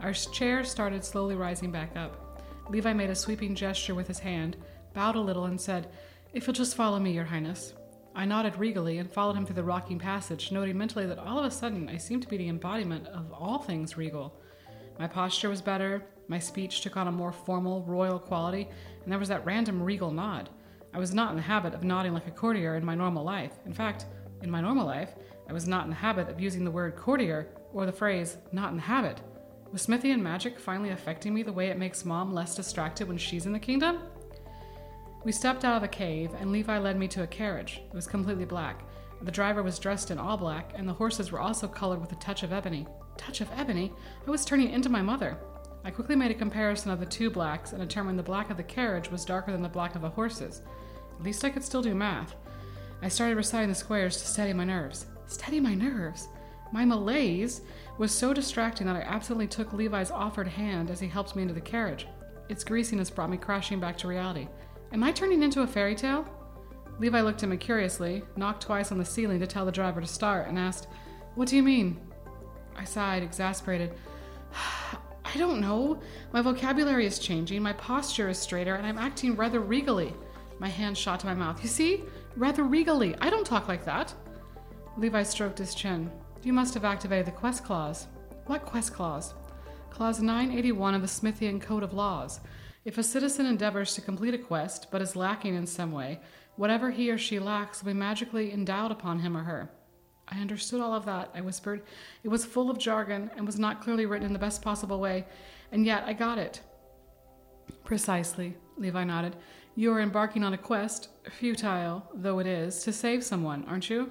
Our 0.00 0.12
chair 0.12 0.62
started 0.64 1.02
slowly 1.02 1.34
rising 1.34 1.72
back 1.72 1.96
up. 1.96 2.42
Levi 2.68 2.92
made 2.92 3.08
a 3.08 3.14
sweeping 3.14 3.54
gesture 3.54 3.94
with 3.94 4.08
his 4.08 4.18
hand, 4.18 4.58
bowed 4.92 5.16
a 5.16 5.20
little, 5.20 5.46
and 5.46 5.58
said, 5.58 5.88
If 6.34 6.46
you'll 6.46 6.52
just 6.52 6.76
follow 6.76 6.98
me, 6.98 7.12
Your 7.12 7.24
Highness. 7.24 7.72
I 8.14 8.26
nodded 8.26 8.58
regally 8.58 8.98
and 8.98 9.10
followed 9.10 9.36
him 9.36 9.46
through 9.46 9.56
the 9.56 9.64
rocking 9.64 9.98
passage, 9.98 10.52
noting 10.52 10.76
mentally 10.76 11.06
that 11.06 11.18
all 11.18 11.38
of 11.38 11.46
a 11.46 11.50
sudden 11.50 11.88
I 11.88 11.96
seemed 11.96 12.20
to 12.20 12.28
be 12.28 12.36
the 12.36 12.48
embodiment 12.50 13.06
of 13.06 13.32
all 13.32 13.60
things 13.60 13.96
regal. 13.96 14.38
My 14.98 15.06
posture 15.06 15.48
was 15.48 15.60
better, 15.60 16.04
my 16.28 16.38
speech 16.38 16.80
took 16.80 16.96
on 16.96 17.08
a 17.08 17.12
more 17.12 17.32
formal, 17.32 17.82
royal 17.82 18.18
quality, 18.18 18.68
and 19.02 19.12
there 19.12 19.18
was 19.18 19.28
that 19.28 19.44
random 19.44 19.82
regal 19.82 20.10
nod. 20.10 20.50
I 20.92 20.98
was 20.98 21.14
not 21.14 21.30
in 21.30 21.36
the 21.36 21.42
habit 21.42 21.74
of 21.74 21.84
nodding 21.84 22.14
like 22.14 22.26
a 22.26 22.30
courtier 22.30 22.76
in 22.76 22.84
my 22.84 22.94
normal 22.94 23.22
life. 23.22 23.52
In 23.66 23.72
fact, 23.72 24.06
in 24.42 24.50
my 24.50 24.60
normal 24.60 24.86
life, 24.86 25.14
I 25.48 25.52
was 25.52 25.68
not 25.68 25.84
in 25.84 25.90
the 25.90 25.96
habit 25.96 26.28
of 26.28 26.40
using 26.40 26.64
the 26.64 26.70
word 26.70 26.96
courtier 26.96 27.48
or 27.72 27.86
the 27.86 27.92
phrase 27.92 28.38
not 28.52 28.70
in 28.70 28.76
the 28.76 28.82
habit. 28.82 29.20
Was 29.72 29.86
Smithian 29.86 30.20
magic 30.20 30.58
finally 30.58 30.90
affecting 30.90 31.34
me 31.34 31.42
the 31.42 31.52
way 31.52 31.68
it 31.68 31.78
makes 31.78 32.04
mom 32.04 32.32
less 32.32 32.54
distracted 32.54 33.08
when 33.08 33.18
she's 33.18 33.46
in 33.46 33.52
the 33.52 33.58
kingdom? 33.58 33.98
We 35.24 35.32
stepped 35.32 35.64
out 35.64 35.76
of 35.76 35.82
a 35.82 35.88
cave, 35.88 36.30
and 36.40 36.52
Levi 36.52 36.78
led 36.78 36.96
me 36.96 37.08
to 37.08 37.24
a 37.24 37.26
carriage. 37.26 37.82
It 37.84 37.94
was 37.94 38.06
completely 38.06 38.44
black. 38.44 38.84
The 39.22 39.32
driver 39.32 39.62
was 39.62 39.78
dressed 39.78 40.10
in 40.10 40.18
all 40.18 40.36
black, 40.36 40.72
and 40.76 40.88
the 40.88 40.92
horses 40.92 41.32
were 41.32 41.40
also 41.40 41.66
colored 41.66 42.00
with 42.00 42.12
a 42.12 42.16
touch 42.16 42.42
of 42.42 42.52
ebony. 42.52 42.86
Touch 43.16 43.40
of 43.40 43.50
ebony? 43.56 43.92
I 44.26 44.30
was 44.30 44.44
turning 44.44 44.70
into 44.70 44.88
my 44.88 45.02
mother. 45.02 45.38
I 45.84 45.90
quickly 45.90 46.16
made 46.16 46.30
a 46.30 46.34
comparison 46.34 46.90
of 46.90 47.00
the 47.00 47.06
two 47.06 47.30
blacks 47.30 47.72
and 47.72 47.80
determined 47.80 48.18
the 48.18 48.22
black 48.22 48.50
of 48.50 48.56
the 48.56 48.62
carriage 48.62 49.10
was 49.10 49.24
darker 49.24 49.52
than 49.52 49.62
the 49.62 49.68
black 49.68 49.94
of 49.94 50.02
the 50.02 50.10
horses. 50.10 50.62
At 51.18 51.24
least 51.24 51.44
I 51.44 51.50
could 51.50 51.64
still 51.64 51.82
do 51.82 51.94
math. 51.94 52.34
I 53.02 53.08
started 53.08 53.36
reciting 53.36 53.68
the 53.68 53.74
squares 53.74 54.16
to 54.16 54.26
steady 54.26 54.52
my 54.52 54.64
nerves. 54.64 55.06
Steady 55.26 55.60
my 55.60 55.74
nerves? 55.74 56.28
My 56.72 56.84
malaise 56.84 57.62
was 57.98 58.12
so 58.12 58.34
distracting 58.34 58.86
that 58.86 58.96
I 58.96 59.02
absolutely 59.02 59.46
took 59.46 59.72
Levi's 59.72 60.10
offered 60.10 60.48
hand 60.48 60.90
as 60.90 60.98
he 61.00 61.06
helped 61.06 61.36
me 61.36 61.42
into 61.42 61.54
the 61.54 61.60
carriage. 61.60 62.06
Its 62.48 62.64
greasiness 62.64 63.10
brought 63.10 63.30
me 63.30 63.36
crashing 63.36 63.80
back 63.80 63.96
to 63.98 64.08
reality. 64.08 64.48
Am 64.92 65.02
I 65.02 65.12
turning 65.12 65.42
into 65.42 65.62
a 65.62 65.66
fairy 65.66 65.94
tale? 65.94 66.26
Levi 66.98 67.20
looked 67.20 67.42
at 67.42 67.48
me 67.48 67.56
curiously, 67.56 68.22
knocked 68.36 68.62
twice 68.62 68.90
on 68.90 68.98
the 68.98 69.04
ceiling 69.04 69.40
to 69.40 69.46
tell 69.46 69.66
the 69.66 69.72
driver 69.72 70.00
to 70.00 70.06
start, 70.06 70.48
and 70.48 70.58
asked, 70.58 70.88
What 71.34 71.48
do 71.48 71.56
you 71.56 71.62
mean? 71.62 72.00
I 72.76 72.84
sighed, 72.84 73.22
exasperated. 73.22 73.92
I 75.24 75.38
don't 75.38 75.60
know. 75.60 76.00
My 76.32 76.40
vocabulary 76.40 77.04
is 77.04 77.18
changing, 77.18 77.62
my 77.62 77.72
posture 77.72 78.28
is 78.28 78.38
straighter, 78.38 78.76
and 78.76 78.86
I'm 78.86 78.98
acting 78.98 79.36
rather 79.36 79.60
regally. 79.60 80.14
My 80.58 80.68
hand 80.68 80.96
shot 80.96 81.20
to 81.20 81.26
my 81.26 81.34
mouth. 81.34 81.62
You 81.62 81.68
see? 81.68 82.04
Rather 82.36 82.64
regally. 82.64 83.14
I 83.20 83.28
don't 83.28 83.46
talk 83.46 83.68
like 83.68 83.84
that. 83.84 84.14
Levi 84.96 85.22
stroked 85.22 85.58
his 85.58 85.74
chin. 85.74 86.10
You 86.42 86.52
must 86.52 86.74
have 86.74 86.84
activated 86.84 87.26
the 87.26 87.32
quest 87.32 87.64
clause. 87.64 88.06
What 88.46 88.64
quest 88.64 88.94
clause? 88.94 89.34
Clause 89.90 90.20
981 90.20 90.94
of 90.94 91.02
the 91.02 91.08
Smithian 91.08 91.60
Code 91.60 91.82
of 91.82 91.92
Laws. 91.92 92.40
If 92.84 92.98
a 92.98 93.02
citizen 93.02 93.46
endeavors 93.46 93.94
to 93.94 94.00
complete 94.00 94.34
a 94.34 94.38
quest 94.38 94.86
but 94.90 95.02
is 95.02 95.16
lacking 95.16 95.54
in 95.54 95.66
some 95.66 95.90
way, 95.90 96.20
whatever 96.56 96.90
he 96.90 97.10
or 97.10 97.18
she 97.18 97.38
lacks 97.38 97.82
will 97.82 97.92
be 97.92 97.98
magically 97.98 98.52
endowed 98.52 98.92
upon 98.92 99.18
him 99.18 99.36
or 99.36 99.42
her. 99.42 99.70
I 100.28 100.40
understood 100.40 100.80
all 100.80 100.94
of 100.94 101.04
that, 101.06 101.30
I 101.34 101.40
whispered. 101.40 101.82
It 102.24 102.28
was 102.28 102.44
full 102.44 102.70
of 102.70 102.78
jargon 102.78 103.30
and 103.36 103.46
was 103.46 103.58
not 103.58 103.80
clearly 103.80 104.06
written 104.06 104.26
in 104.26 104.32
the 104.32 104.38
best 104.38 104.62
possible 104.62 105.00
way, 105.00 105.26
and 105.72 105.86
yet 105.86 106.04
I 106.06 106.12
got 106.12 106.38
it. 106.38 106.60
Precisely, 107.84 108.56
Levi 108.76 109.04
nodded. 109.04 109.36
You 109.74 109.92
are 109.92 110.00
embarking 110.00 110.42
on 110.42 110.54
a 110.54 110.58
quest, 110.58 111.08
futile 111.30 112.10
though 112.14 112.38
it 112.38 112.46
is, 112.46 112.82
to 112.84 112.92
save 112.92 113.22
someone, 113.22 113.64
aren't 113.68 113.90
you? 113.90 114.10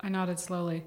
I 0.00 0.08
nodded 0.08 0.40
slowly. 0.40 0.84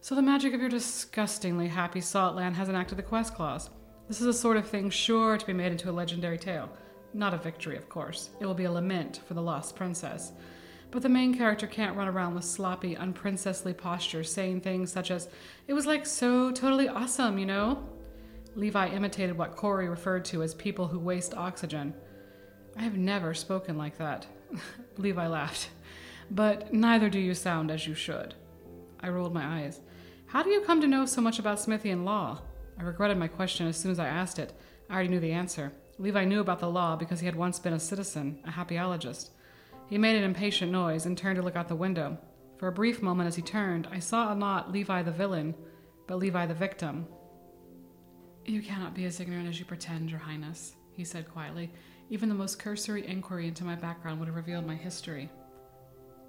So 0.00 0.14
the 0.14 0.22
magic 0.22 0.52
of 0.52 0.60
your 0.60 0.68
disgustingly 0.68 1.68
happy 1.68 2.00
salt 2.00 2.36
land 2.36 2.56
has 2.56 2.68
enacted 2.68 2.98
the 2.98 3.02
quest 3.02 3.34
clause. 3.34 3.70
This 4.06 4.20
is 4.20 4.26
a 4.26 4.34
sort 4.34 4.58
of 4.58 4.68
thing 4.68 4.90
sure 4.90 5.38
to 5.38 5.46
be 5.46 5.54
made 5.54 5.72
into 5.72 5.88
a 5.88 5.92
legendary 5.92 6.36
tale. 6.38 6.70
Not 7.14 7.32
a 7.32 7.38
victory, 7.38 7.76
of 7.76 7.88
course. 7.88 8.28
It 8.38 8.44
will 8.44 8.54
be 8.54 8.64
a 8.64 8.70
lament 8.70 9.20
for 9.26 9.32
the 9.32 9.40
lost 9.40 9.76
princess. 9.76 10.32
But 10.94 11.02
the 11.02 11.08
main 11.08 11.34
character 11.34 11.66
can't 11.66 11.96
run 11.96 12.06
around 12.06 12.36
with 12.36 12.44
sloppy, 12.44 12.96
unprincessly 12.96 13.74
postures 13.74 14.32
saying 14.32 14.60
things 14.60 14.92
such 14.92 15.10
as, 15.10 15.28
It 15.66 15.74
was 15.74 15.86
like 15.86 16.06
so 16.06 16.52
totally 16.52 16.88
awesome, 16.88 17.36
you 17.36 17.46
know? 17.46 17.82
Levi 18.54 18.90
imitated 18.90 19.36
what 19.36 19.56
Corey 19.56 19.88
referred 19.88 20.24
to 20.26 20.44
as 20.44 20.54
people 20.54 20.86
who 20.86 21.00
waste 21.00 21.34
oxygen. 21.34 21.94
I 22.76 22.82
have 22.82 22.96
never 22.96 23.34
spoken 23.34 23.76
like 23.76 23.98
that. 23.98 24.28
Levi 24.96 25.26
laughed. 25.26 25.70
But 26.30 26.72
neither 26.72 27.10
do 27.10 27.18
you 27.18 27.34
sound 27.34 27.72
as 27.72 27.88
you 27.88 27.96
should. 27.96 28.36
I 29.00 29.08
rolled 29.08 29.34
my 29.34 29.62
eyes. 29.62 29.80
How 30.26 30.44
do 30.44 30.50
you 30.50 30.60
come 30.60 30.80
to 30.80 30.86
know 30.86 31.06
so 31.06 31.20
much 31.20 31.40
about 31.40 31.58
Smithian 31.58 32.04
law? 32.04 32.40
I 32.78 32.84
regretted 32.84 33.18
my 33.18 33.26
question 33.26 33.66
as 33.66 33.76
soon 33.76 33.90
as 33.90 33.98
I 33.98 34.06
asked 34.06 34.38
it. 34.38 34.52
I 34.88 34.94
already 34.94 35.08
knew 35.08 35.18
the 35.18 35.32
answer. 35.32 35.72
Levi 35.98 36.24
knew 36.24 36.38
about 36.38 36.60
the 36.60 36.70
law 36.70 36.94
because 36.94 37.18
he 37.18 37.26
had 37.26 37.34
once 37.34 37.58
been 37.58 37.72
a 37.72 37.80
citizen, 37.80 38.38
a 38.46 38.52
happyologist. 38.52 39.30
He 39.88 39.98
made 39.98 40.16
an 40.16 40.24
impatient 40.24 40.72
noise 40.72 41.06
and 41.06 41.16
turned 41.16 41.36
to 41.36 41.42
look 41.42 41.56
out 41.56 41.68
the 41.68 41.76
window. 41.76 42.18
For 42.56 42.68
a 42.68 42.72
brief 42.72 43.02
moment 43.02 43.26
as 43.26 43.36
he 43.36 43.42
turned, 43.42 43.88
I 43.90 43.98
saw 43.98 44.32
not 44.34 44.72
Levi 44.72 45.02
the 45.02 45.10
villain, 45.10 45.54
but 46.06 46.18
Levi 46.18 46.46
the 46.46 46.54
victim. 46.54 47.06
You 48.46 48.62
cannot 48.62 48.94
be 48.94 49.04
as 49.04 49.20
ignorant 49.20 49.48
as 49.48 49.58
you 49.58 49.64
pretend, 49.64 50.10
Your 50.10 50.20
Highness, 50.20 50.76
he 50.92 51.04
said 51.04 51.30
quietly. 51.30 51.72
Even 52.10 52.28
the 52.28 52.34
most 52.34 52.58
cursory 52.58 53.06
inquiry 53.06 53.48
into 53.48 53.64
my 53.64 53.74
background 53.74 54.18
would 54.18 54.26
have 54.28 54.36
revealed 54.36 54.66
my 54.66 54.74
history. 54.74 55.30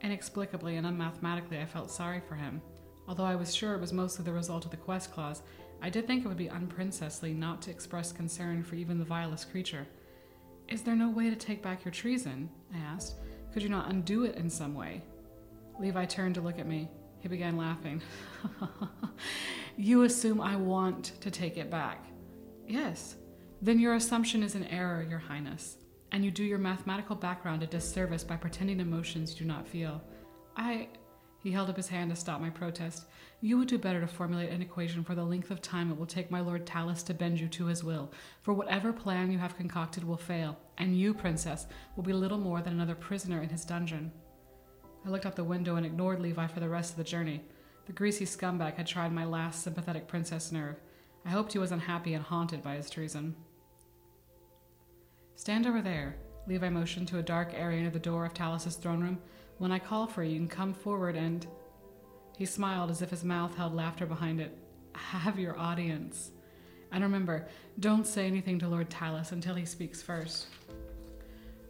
Inexplicably 0.01 0.77
and 0.77 0.87
unmathematically, 0.87 1.59
I 1.59 1.65
felt 1.65 1.91
sorry 1.91 2.21
for 2.27 2.35
him. 2.35 2.61
Although 3.07 3.23
I 3.23 3.35
was 3.35 3.53
sure 3.53 3.73
it 3.73 3.81
was 3.81 3.93
mostly 3.93 4.25
the 4.25 4.31
result 4.33 4.65
of 4.65 4.71
the 4.71 4.77
quest 4.77 5.11
clause, 5.11 5.41
I 5.81 5.89
did 5.89 6.07
think 6.07 6.23
it 6.23 6.27
would 6.27 6.37
be 6.37 6.49
unprincessly 6.49 7.33
not 7.33 7.61
to 7.63 7.71
express 7.71 8.11
concern 8.11 8.63
for 8.63 8.75
even 8.75 8.97
the 8.97 9.05
vilest 9.05 9.51
creature. 9.51 9.85
Is 10.67 10.81
there 10.81 10.95
no 10.95 11.09
way 11.09 11.29
to 11.29 11.35
take 11.35 11.61
back 11.61 11.85
your 11.85 11.91
treason? 11.91 12.49
I 12.73 12.77
asked. 12.77 13.15
Could 13.55 13.63
you 13.63 13.69
not 13.69 13.89
undo 13.89 14.25
it 14.25 14.35
in 14.35 14.49
some 14.49 14.75
way? 14.75 15.01
Levi 15.79 16.03
turned 16.03 16.35
to 16.35 16.41
look 16.41 16.59
at 16.59 16.67
me. 16.67 16.89
He 17.19 17.29
began 17.29 17.55
laughing. 17.55 18.01
you 19.77 20.03
assume 20.03 20.41
I 20.41 20.57
want 20.57 21.13
to 21.21 21.31
take 21.31 21.55
it 21.55 21.71
back. 21.71 22.05
Yes. 22.67 23.15
Then 23.61 23.79
your 23.79 23.95
assumption 23.95 24.43
is 24.43 24.55
an 24.55 24.65
error, 24.65 25.07
Your 25.09 25.19
Highness, 25.19 25.77
and 26.11 26.25
you 26.25 26.31
do 26.31 26.43
your 26.43 26.57
mathematical 26.57 27.15
background 27.15 27.63
a 27.63 27.67
disservice 27.67 28.25
by 28.25 28.35
pretending 28.35 28.81
emotions 28.81 29.31
you 29.31 29.39
do 29.39 29.45
not 29.45 29.65
feel. 29.65 30.03
I. 30.57 30.89
He 31.45 31.51
held 31.51 31.69
up 31.69 31.77
his 31.77 31.89
hand 31.89 32.09
to 32.09 32.15
stop 32.15 32.41
my 32.41 32.49
protest. 32.49 33.05
You 33.39 33.59
would 33.59 33.67
do 33.67 33.77
better 33.77 34.01
to 34.01 34.07
formulate 34.07 34.49
an 34.49 34.63
equation 34.63 35.03
for 35.03 35.13
the 35.13 35.23
length 35.23 35.51
of 35.51 35.61
time 35.61 35.91
it 35.91 35.95
will 35.99 36.07
take 36.07 36.31
my 36.31 36.39
Lord 36.39 36.65
Tallis 36.65 37.03
to 37.03 37.13
bend 37.13 37.39
you 37.39 37.47
to 37.49 37.67
his 37.67 37.83
will, 37.83 38.11
for 38.41 38.51
whatever 38.51 38.91
plan 38.91 39.31
you 39.31 39.37
have 39.37 39.55
concocted 39.55 40.03
will 40.03 40.17
fail, 40.17 40.57
and 40.79 40.97
you, 40.97 41.13
Princess, 41.13 41.67
will 41.95 42.01
be 42.01 42.13
little 42.13 42.39
more 42.39 42.63
than 42.63 42.73
another 42.73 42.95
prisoner 42.95 43.43
in 43.43 43.49
his 43.49 43.63
dungeon. 43.63 44.11
I 45.05 45.09
looked 45.09 45.27
out 45.27 45.35
the 45.35 45.43
window 45.43 45.75
and 45.75 45.85
ignored 45.85 46.19
Levi 46.19 46.47
for 46.47 46.61
the 46.61 46.67
rest 46.67 46.89
of 46.93 46.97
the 46.97 47.03
journey. 47.03 47.43
The 47.85 47.93
greasy 47.93 48.25
scumbag 48.25 48.73
had 48.73 48.87
tried 48.87 49.13
my 49.13 49.25
last 49.25 49.61
sympathetic 49.61 50.07
princess 50.07 50.51
nerve. 50.51 50.77
I 51.27 51.29
hoped 51.29 51.53
he 51.53 51.59
was 51.59 51.71
unhappy 51.71 52.15
and 52.15 52.23
haunted 52.23 52.63
by 52.63 52.73
his 52.73 52.89
treason. 52.89 53.35
Stand 55.35 55.67
over 55.67 55.83
there, 55.83 56.17
Levi 56.47 56.69
motioned 56.69 57.07
to 57.09 57.19
a 57.19 57.23
dark 57.23 57.51
area 57.53 57.81
near 57.81 57.91
the 57.91 57.99
door 57.99 58.25
of 58.25 58.33
Tallis's 58.33 58.77
throne 58.77 59.01
room. 59.01 59.19
When 59.57 59.71
I 59.71 59.79
call 59.79 60.07
for 60.07 60.23
you, 60.23 60.33
you 60.33 60.39
can 60.39 60.47
come 60.47 60.73
forward 60.73 61.15
and. 61.15 61.45
He 62.37 62.45
smiled 62.45 62.91
as 62.91 63.01
if 63.01 63.09
his 63.09 63.23
mouth 63.23 63.55
held 63.55 63.73
laughter 63.73 64.05
behind 64.05 64.41
it. 64.41 64.57
Have 64.93 65.39
your 65.39 65.57
audience. 65.57 66.31
And 66.91 67.03
remember, 67.03 67.47
don't 67.79 68.05
say 68.05 68.27
anything 68.27 68.59
to 68.59 68.67
Lord 68.67 68.89
Tallis 68.89 69.31
until 69.31 69.55
he 69.55 69.65
speaks 69.65 70.01
first. 70.01 70.47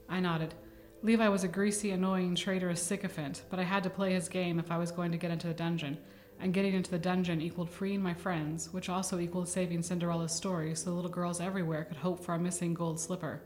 I 0.09 0.19
nodded. 0.19 0.55
Levi 1.03 1.27
was 1.27 1.43
a 1.43 1.47
greasy, 1.47 1.91
annoying, 1.91 2.33
traitorous 2.33 2.81
sycophant, 2.81 3.43
but 3.51 3.59
I 3.59 3.63
had 3.63 3.83
to 3.83 3.91
play 3.91 4.13
his 4.13 4.27
game 4.27 4.57
if 4.57 4.71
I 4.71 4.77
was 4.77 4.91
going 4.91 5.11
to 5.11 5.17
get 5.17 5.29
into 5.29 5.47
the 5.47 5.53
dungeon. 5.53 5.99
And 6.39 6.53
getting 6.53 6.73
into 6.73 6.91
the 6.91 6.99
dungeon 6.99 7.41
equaled 7.41 7.69
freeing 7.69 8.01
my 8.01 8.13
friends, 8.13 8.73
which 8.73 8.89
also 8.89 9.19
equaled 9.19 9.47
saving 9.47 9.83
Cinderella's 9.83 10.33
story 10.33 10.73
so 10.75 10.91
little 10.91 11.09
girls 11.09 11.39
everywhere 11.39 11.85
could 11.85 11.97
hope 11.97 12.23
for 12.23 12.33
a 12.33 12.39
missing 12.39 12.73
gold 12.73 12.99
slipper. 12.99 13.41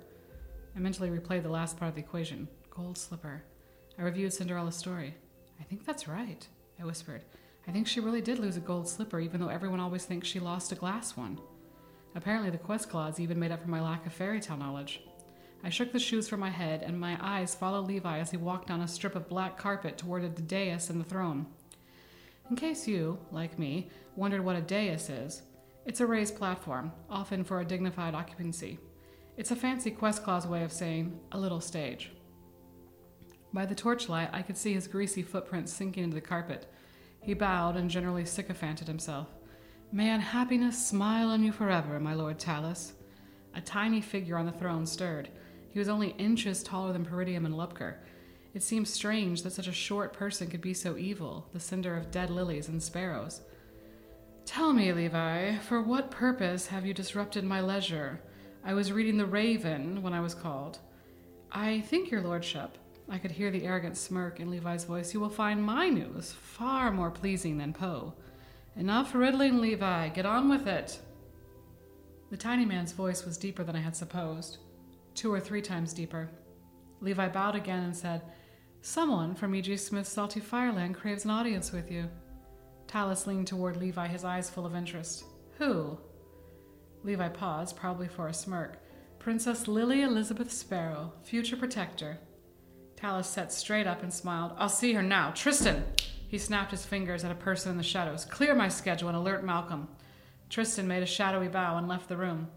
I 0.75 0.79
mentally 0.79 1.10
replayed 1.10 1.43
the 1.43 1.50
last 1.50 1.77
part 1.77 1.89
of 1.89 1.96
the 1.96 2.01
equation 2.01 2.48
gold 2.72 2.98
slipper. 2.98 3.43
I 3.99 4.03
reviewed 4.03 4.31
Cinderella's 4.31 4.77
story. 4.77 5.13
I 5.59 5.63
think 5.63 5.85
that's 5.85 6.07
right, 6.07 6.47
I 6.79 6.85
whispered. 6.85 7.25
I 7.67 7.71
think 7.71 7.85
she 7.85 7.99
really 7.99 8.21
did 8.21 8.39
lose 8.39 8.55
a 8.55 8.61
gold 8.61 8.87
slipper, 8.87 9.19
even 9.19 9.41
though 9.41 9.49
everyone 9.49 9.81
always 9.81 10.05
thinks 10.05 10.25
she 10.25 10.39
lost 10.39 10.71
a 10.71 10.75
glass 10.75 11.17
one. 11.17 11.37
Apparently, 12.15 12.49
the 12.49 12.57
quest 12.57 12.89
clause 12.89 13.19
even 13.19 13.37
made 13.37 13.51
up 13.51 13.61
for 13.61 13.69
my 13.69 13.81
lack 13.81 14.05
of 14.05 14.13
fairy 14.13 14.39
tale 14.39 14.55
knowledge. 14.55 15.01
I 15.65 15.69
shook 15.69 15.91
the 15.91 15.99
shoes 15.99 16.29
from 16.29 16.39
my 16.39 16.49
head, 16.49 16.81
and 16.81 16.97
my 16.97 17.17
eyes 17.19 17.53
followed 17.53 17.87
Levi 17.87 18.19
as 18.19 18.31
he 18.31 18.37
walked 18.37 18.69
down 18.69 18.79
a 18.79 18.87
strip 18.87 19.15
of 19.15 19.27
black 19.27 19.57
carpet 19.57 19.97
toward 19.97 20.33
the 20.33 20.41
dais 20.41 20.89
and 20.89 21.01
the 21.01 21.09
throne. 21.09 21.45
In 22.49 22.55
case 22.55 22.87
you, 22.87 23.19
like 23.33 23.59
me, 23.59 23.89
wondered 24.15 24.45
what 24.45 24.55
a 24.55 24.61
dais 24.61 25.09
is, 25.09 25.41
it's 25.85 25.99
a 25.99 26.07
raised 26.07 26.37
platform, 26.37 26.93
often 27.09 27.43
for 27.43 27.59
a 27.59 27.65
dignified 27.65 28.15
occupancy. 28.15 28.79
It's 29.35 29.51
a 29.51 29.57
fancy 29.57 29.91
quest 29.91 30.23
clause 30.23 30.47
way 30.47 30.63
of 30.63 30.71
saying 30.71 31.19
a 31.33 31.37
little 31.37 31.59
stage. 31.59 32.11
By 33.51 33.65
the 33.65 33.75
torchlight, 33.75 34.29
I 34.31 34.41
could 34.41 34.57
see 34.57 34.73
his 34.73 34.87
greasy 34.87 35.23
footprints 35.23 35.73
sinking 35.73 36.03
into 36.03 36.15
the 36.15 36.21
carpet. 36.21 36.71
He 37.21 37.33
bowed 37.33 37.75
and 37.75 37.89
generally 37.89 38.25
sycophanted 38.25 38.87
himself. 38.87 39.27
May 39.91 40.09
unhappiness 40.09 40.87
smile 40.87 41.29
on 41.29 41.43
you 41.43 41.51
forever, 41.51 41.99
my 41.99 42.13
lord 42.13 42.37
Tallis. 42.37 42.93
A 43.55 43.61
tiny 43.61 44.01
figure 44.01 44.37
on 44.37 44.45
the 44.45 44.51
throne 44.51 44.85
stirred. 44.85 45.29
He 45.71 45.79
was 45.79 45.89
only 45.89 46.09
inches 46.17 46.63
taller 46.63 46.93
than 46.93 47.05
Peridium 47.05 47.45
and 47.45 47.55
Lupker. 47.55 47.95
It 48.53 48.63
seemed 48.63 48.87
strange 48.87 49.43
that 49.43 49.53
such 49.53 49.67
a 49.67 49.73
short 49.73 50.13
person 50.13 50.49
could 50.49 50.61
be 50.61 50.73
so 50.73 50.97
evil, 50.97 51.47
the 51.53 51.59
cinder 51.59 51.95
of 51.95 52.11
dead 52.11 52.29
lilies 52.29 52.67
and 52.67 52.81
sparrows. 52.81 53.41
Tell 54.45 54.73
me, 54.73 54.91
Levi, 54.91 55.57
for 55.57 55.81
what 55.81 56.09
purpose 56.09 56.67
have 56.67 56.85
you 56.85 56.93
disrupted 56.93 57.43
my 57.43 57.61
leisure? 57.61 58.19
I 58.63 58.73
was 58.73 58.91
reading 58.91 59.17
The 59.17 59.25
Raven 59.25 60.01
when 60.01 60.13
I 60.13 60.21
was 60.21 60.33
called. 60.33 60.79
I 61.51 61.81
think, 61.81 62.09
your 62.09 62.21
lordship, 62.21 62.77
I 63.09 63.17
could 63.17 63.31
hear 63.31 63.49
the 63.49 63.65
arrogant 63.65 63.97
smirk 63.97 64.39
in 64.39 64.51
Levi's 64.51 64.83
voice, 64.83 65.13
you 65.13 65.19
will 65.19 65.29
find 65.29 65.63
my 65.63 65.89
news 65.89 66.31
far 66.31 66.91
more 66.91 67.09
pleasing 67.09 67.57
than 67.57 67.73
Poe. 67.73 68.13
Enough 68.75 69.15
riddling, 69.15 69.59
Levi. 69.59 70.09
Get 70.09 70.25
on 70.25 70.47
with 70.47 70.67
it. 70.67 70.99
The 72.29 72.37
tiny 72.37 72.65
man's 72.65 72.91
voice 72.91 73.25
was 73.25 73.37
deeper 73.37 73.63
than 73.63 73.75
I 73.75 73.81
had 73.81 73.95
supposed, 73.95 74.59
two 75.15 75.33
or 75.33 75.39
three 75.39 75.61
times 75.61 75.93
deeper. 75.93 76.29
Levi 77.01 77.27
bowed 77.29 77.55
again 77.55 77.83
and 77.83 77.95
said, 77.95 78.21
Someone 78.81 79.33
from 79.33 79.55
E.G. 79.55 79.75
Smythe's 79.77 80.09
Salty 80.09 80.39
Fireland 80.39 80.93
craves 80.93 81.25
an 81.25 81.31
audience 81.31 81.71
with 81.71 81.91
you. 81.91 82.07
Tallis 82.87 83.25
leaned 83.25 83.47
toward 83.47 83.77
Levi, 83.77 84.07
his 84.07 84.23
eyes 84.23 84.49
full 84.49 84.65
of 84.65 84.75
interest. 84.75 85.25
Who? 85.57 85.97
Levi 87.03 87.29
paused, 87.29 87.75
probably 87.75 88.07
for 88.07 88.27
a 88.27 88.33
smirk. 88.33 88.77
Princess 89.17 89.67
Lily 89.67 90.03
Elizabeth 90.03 90.51
Sparrow, 90.51 91.11
future 91.23 91.57
protector. 91.57 92.19
Tallis 92.99 93.27
sat 93.27 93.53
straight 93.53 93.87
up 93.87 94.03
and 94.03 94.13
smiled. 94.13 94.51
I'll 94.57 94.67
see 94.67 94.91
her 94.93 95.01
now. 95.01 95.31
Tristan! 95.31 95.85
He 96.27 96.37
snapped 96.37 96.71
his 96.71 96.85
fingers 96.85 97.23
at 97.23 97.31
a 97.31 97.35
person 97.35 97.71
in 97.71 97.77
the 97.77 97.83
shadows. 97.83 98.25
Clear 98.25 98.53
my 98.53 98.67
schedule 98.67 99.07
and 99.07 99.17
alert 99.17 99.43
Malcolm. 99.43 99.88
Tristan 100.49 100.88
made 100.88 101.01
a 101.01 101.05
shadowy 101.05 101.47
bow 101.47 101.77
and 101.77 101.88
left 101.88 102.09
the 102.09 102.17
room. 102.17 102.49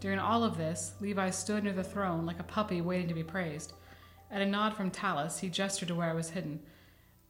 During 0.00 0.18
all 0.18 0.44
of 0.44 0.56
this, 0.56 0.94
Levi 1.00 1.28
stood 1.30 1.64
near 1.64 1.74
the 1.74 1.84
throne 1.84 2.24
like 2.24 2.40
a 2.40 2.44
puppy 2.44 2.80
waiting 2.80 3.06
to 3.08 3.14
be 3.14 3.22
praised. 3.22 3.74
At 4.30 4.40
a 4.40 4.46
nod 4.46 4.74
from 4.74 4.90
Tallis, 4.90 5.40
he 5.40 5.50
gestured 5.50 5.88
to 5.88 5.94
where 5.94 6.08
I 6.08 6.14
was 6.14 6.30
hidden. 6.30 6.60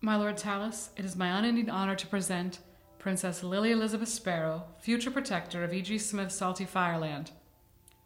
My 0.01 0.17
lord 0.17 0.37
Tallis, 0.37 0.91
it 0.97 1.05
is 1.05 1.17
my 1.17 1.37
unending 1.37 1.69
honor 1.69 1.97
to 1.97 2.07
present 2.07 2.61
Princess 3.01 3.43
Lily 3.43 3.73
Elizabeth 3.73 4.09
Sparrow, 4.09 4.67
future 4.79 5.11
protector 5.11 5.65
of 5.65 5.75
E.G. 5.75 5.99
Smythe's 5.99 6.35
Salty 6.35 6.65
Fireland. 6.65 7.33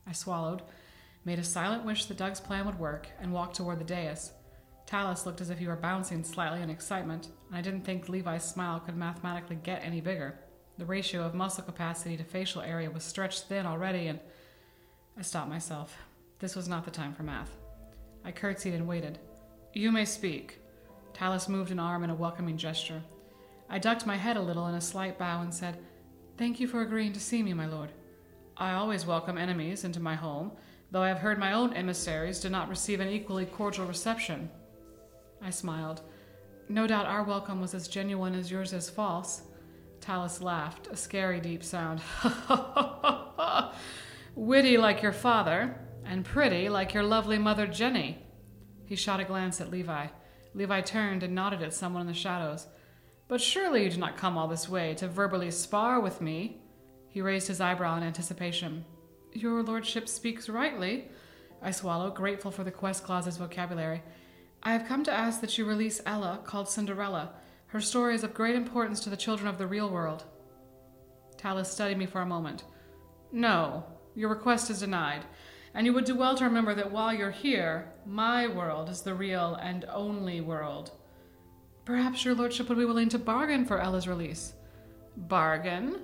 I 0.07 0.12
swallowed, 0.12 0.62
made 1.27 1.38
a 1.38 1.45
silent 1.45 1.85
wish 1.85 2.07
that 2.07 2.16
Doug's 2.16 2.40
plan 2.40 2.64
would 2.64 2.79
work, 2.79 3.09
and 3.21 3.35
walked 3.35 3.57
toward 3.57 3.79
the 3.79 3.85
dais. 3.85 4.33
Tallis 4.87 5.27
looked 5.27 5.40
as 5.40 5.51
if 5.51 5.59
he 5.59 5.66
were 5.66 5.77
bouncing 5.77 6.22
slightly 6.22 6.62
in 6.62 6.70
excitement, 6.70 7.29
and 7.49 7.57
I 7.57 7.61
didn't 7.61 7.85
think 7.85 8.09
Levi's 8.09 8.44
smile 8.44 8.79
could 8.79 8.96
mathematically 8.96 9.57
get 9.57 9.85
any 9.85 10.01
bigger. 10.01 10.38
The 10.79 10.85
ratio 10.85 11.22
of 11.22 11.35
muscle 11.35 11.64
capacity 11.64 12.16
to 12.16 12.25
facial 12.25 12.62
area 12.62 12.90
was 12.90 13.03
stretched 13.03 13.44
thin 13.44 13.66
already, 13.66 14.07
and 14.07 14.20
I 15.18 15.22
stopped 15.22 15.51
myself. 15.51 15.96
This 16.38 16.55
was 16.55 16.68
not 16.68 16.85
the 16.85 16.90
time 16.90 17.14
for 17.14 17.25
math. 17.25 17.51
I 18.25 18.31
curtsied 18.31 18.75
and 18.75 18.87
waited. 18.87 19.18
You 19.72 19.90
may 19.90 20.05
speak. 20.05 20.61
Tallis 21.14 21.49
moved 21.49 21.72
an 21.72 21.79
arm 21.81 22.05
in 22.05 22.11
a 22.11 22.14
welcoming 22.14 22.57
gesture. 22.57 23.03
I 23.68 23.79
ducked 23.79 24.07
my 24.07 24.16
head 24.16 24.37
a 24.37 24.42
little 24.42 24.68
in 24.68 24.75
a 24.77 24.81
slight 24.81 25.18
bow 25.18 25.40
and 25.40 25.53
said, 25.53 25.79
Thank 26.37 26.61
you 26.61 26.68
for 26.68 26.83
agreeing 26.83 27.12
to 27.14 27.20
see 27.20 27.42
me, 27.42 27.55
my 27.55 27.66
lord. 27.66 27.90
I 28.57 28.75
always 28.75 29.07
welcome 29.07 29.37
enemies 29.37 29.85
into 29.85 29.99
my 29.99 30.14
home, 30.14 30.53
though 30.90 31.03
I 31.03 31.09
have 31.09 31.18
heard 31.18 31.38
my 31.38 31.55
own 31.55 31.72
emissaries 31.72 32.40
did 32.40 32.53
not 32.53 32.68
receive 32.68 33.01
an 33.01 33.09
equally 33.09 33.46
cordial 33.46 33.87
reception. 33.87 34.51
I 35.42 35.51
smiled. 35.51 36.03
No 36.68 36.87
doubt 36.87 37.07
our 37.07 37.22
welcome 37.22 37.61
was 37.61 37.75
as 37.75 37.88
genuine 37.88 38.35
as 38.35 38.51
yours 38.51 38.72
is 38.72 38.90
false. 38.90 39.42
Tallis 40.01 40.40
laughed, 40.40 40.88
a 40.88 40.96
scary 40.96 41.40
deep 41.40 41.62
sound. 41.62 42.01
Witty 44.35 44.77
like 44.77 45.03
your 45.03 45.12
father, 45.12 45.81
and 46.05 46.25
pretty 46.25 46.68
like 46.68 46.94
your 46.94 47.03
lovely 47.03 47.38
mother 47.38 47.66
Jenny. 47.66 48.18
He 48.85 48.96
shot 48.96 49.20
a 49.20 49.25
glance 49.25 49.61
at 49.61 49.70
Levi. 49.70 50.09
Levi 50.55 50.81
turned 50.81 51.22
and 51.22 51.35
nodded 51.35 51.62
at 51.62 51.75
someone 51.75 52.03
in 52.03 52.07
the 52.07 52.14
shadows. 52.14 52.66
But 53.29 53.40
surely 53.40 53.85
you 53.85 53.90
did 53.90 53.99
not 53.99 54.16
come 54.16 54.38
all 54.38 54.49
this 54.49 54.68
way 54.68 54.94
to 54.94 55.09
verbally 55.09 55.51
spar 55.51 56.01
with 56.01 56.20
me. 56.20 56.61
He 57.09 57.20
raised 57.20 57.49
his 57.49 57.61
eyebrow 57.61 57.96
in 57.96 58.03
anticipation. 58.03 58.85
Your 59.33 59.62
lordship 59.62 60.09
speaks 60.09 60.49
rightly. 60.49 61.09
I 61.61 61.70
swallowed, 61.72 62.14
grateful 62.14 62.51
for 62.51 62.62
the 62.62 62.70
quest 62.70 63.05
clause's 63.05 63.37
vocabulary. 63.37 64.03
I 64.62 64.73
have 64.73 64.87
come 64.87 65.05
to 65.05 65.12
ask 65.12 65.40
that 65.40 65.57
you 65.57 65.64
release 65.64 66.01
Ella, 66.05 66.40
called 66.45 66.69
Cinderella. 66.69 67.33
Her 67.69 67.81
story 67.81 68.14
is 68.14 68.25
of 68.25 68.35
great 68.35 68.55
importance 68.55 69.01
to 69.01 69.11
the 69.11 69.16
children 69.16 69.49
of 69.49 69.59
the 69.59 69.66
real 69.66 69.90
world. 69.90 70.25
Tallis 71.37 71.71
studied 71.71 71.99
me 71.99 72.07
for 72.07 72.21
a 72.21 72.27
moment. 72.27 72.64
No, 73.33 73.85
your 74.14 74.31
request 74.31 74.71
is 74.71 74.81
denied, 74.81 75.25
and 75.75 75.87
you 75.87 75.92
would 75.92 76.05
do 76.05 76.16
well 76.16 76.37
to 76.37 76.45
remember 76.45 76.75
that 76.75 76.90
while 76.90 77.12
you're 77.12 77.31
here, 77.31 77.92
my 78.07 78.47
world 78.47 78.88
is 78.88 79.03
the 79.03 79.14
real 79.14 79.57
and 79.57 79.85
only 79.92 80.40
world. 80.40 80.92
Perhaps 81.85 82.25
your 82.25 82.35
lordship 82.35 82.69
would 82.69 82.79
be 82.79 82.85
willing 82.85 83.09
to 83.11 83.19
bargain 83.19 83.64
for 83.64 83.81
Ella's 83.81 84.09
release. 84.09 84.55
Bargain? 85.16 86.01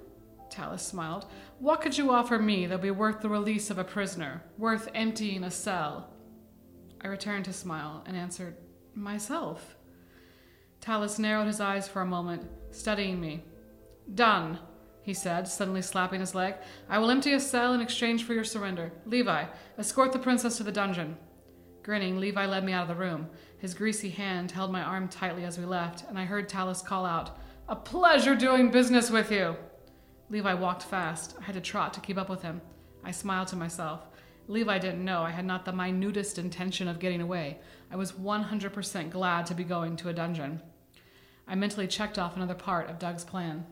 Tallis 0.50 0.82
smiled. 0.82 1.26
What 1.58 1.80
could 1.80 1.96
you 1.96 2.12
offer 2.12 2.38
me 2.38 2.66
that 2.66 2.76
would 2.76 2.82
be 2.82 2.90
worth 2.90 3.20
the 3.20 3.28
release 3.28 3.70
of 3.70 3.78
a 3.78 3.84
prisoner, 3.84 4.42
worth 4.58 4.88
emptying 4.94 5.44
a 5.44 5.50
cell? 5.50 6.10
I 7.04 7.08
returned 7.08 7.46
his 7.46 7.56
smile 7.56 8.04
and 8.06 8.16
answered, 8.16 8.56
Myself. 8.94 9.76
Tallis 10.80 11.18
narrowed 11.18 11.46
his 11.46 11.60
eyes 11.60 11.88
for 11.88 12.02
a 12.02 12.06
moment, 12.06 12.42
studying 12.70 13.20
me. 13.20 13.44
Done, 14.14 14.58
he 15.02 15.14
said, 15.14 15.48
suddenly 15.48 15.82
slapping 15.82 16.20
his 16.20 16.34
leg. 16.34 16.54
I 16.88 16.98
will 16.98 17.10
empty 17.10 17.32
a 17.32 17.40
cell 17.40 17.72
in 17.72 17.80
exchange 17.80 18.24
for 18.24 18.34
your 18.34 18.44
surrender. 18.44 18.92
Levi, 19.06 19.46
escort 19.78 20.12
the 20.12 20.18
princess 20.18 20.56
to 20.58 20.62
the 20.62 20.72
dungeon. 20.72 21.16
Grinning, 21.82 22.20
Levi 22.20 22.46
led 22.46 22.64
me 22.64 22.72
out 22.72 22.82
of 22.82 22.88
the 22.88 23.02
room. 23.02 23.28
His 23.58 23.74
greasy 23.74 24.10
hand 24.10 24.52
held 24.52 24.70
my 24.70 24.82
arm 24.82 25.08
tightly 25.08 25.44
as 25.44 25.58
we 25.58 25.64
left, 25.64 26.04
and 26.08 26.18
I 26.18 26.24
heard 26.24 26.48
Tallis 26.48 26.82
call 26.82 27.04
out, 27.04 27.38
A 27.68 27.74
pleasure 27.74 28.36
doing 28.36 28.70
business 28.70 29.10
with 29.10 29.32
you! 29.32 29.56
Levi 30.30 30.54
walked 30.54 30.84
fast. 30.84 31.36
I 31.40 31.44
had 31.44 31.54
to 31.56 31.60
trot 31.60 31.92
to 31.94 32.00
keep 32.00 32.18
up 32.18 32.28
with 32.28 32.42
him. 32.42 32.60
I 33.04 33.10
smiled 33.10 33.48
to 33.48 33.56
myself. 33.56 34.06
Levi 34.48 34.78
didn't 34.78 35.04
know 35.04 35.22
I 35.22 35.30
had 35.30 35.44
not 35.44 35.64
the 35.64 35.72
minutest 35.72 36.38
intention 36.38 36.88
of 36.88 36.98
getting 36.98 37.20
away. 37.20 37.58
I 37.90 37.96
was 37.96 38.12
100% 38.12 39.10
glad 39.10 39.46
to 39.46 39.54
be 39.54 39.64
going 39.64 39.96
to 39.96 40.08
a 40.08 40.12
dungeon. 40.12 40.60
I 41.46 41.54
mentally 41.54 41.86
checked 41.86 42.18
off 42.18 42.36
another 42.36 42.54
part 42.54 42.88
of 42.88 42.98
Doug's 42.98 43.24
plan. 43.24 43.66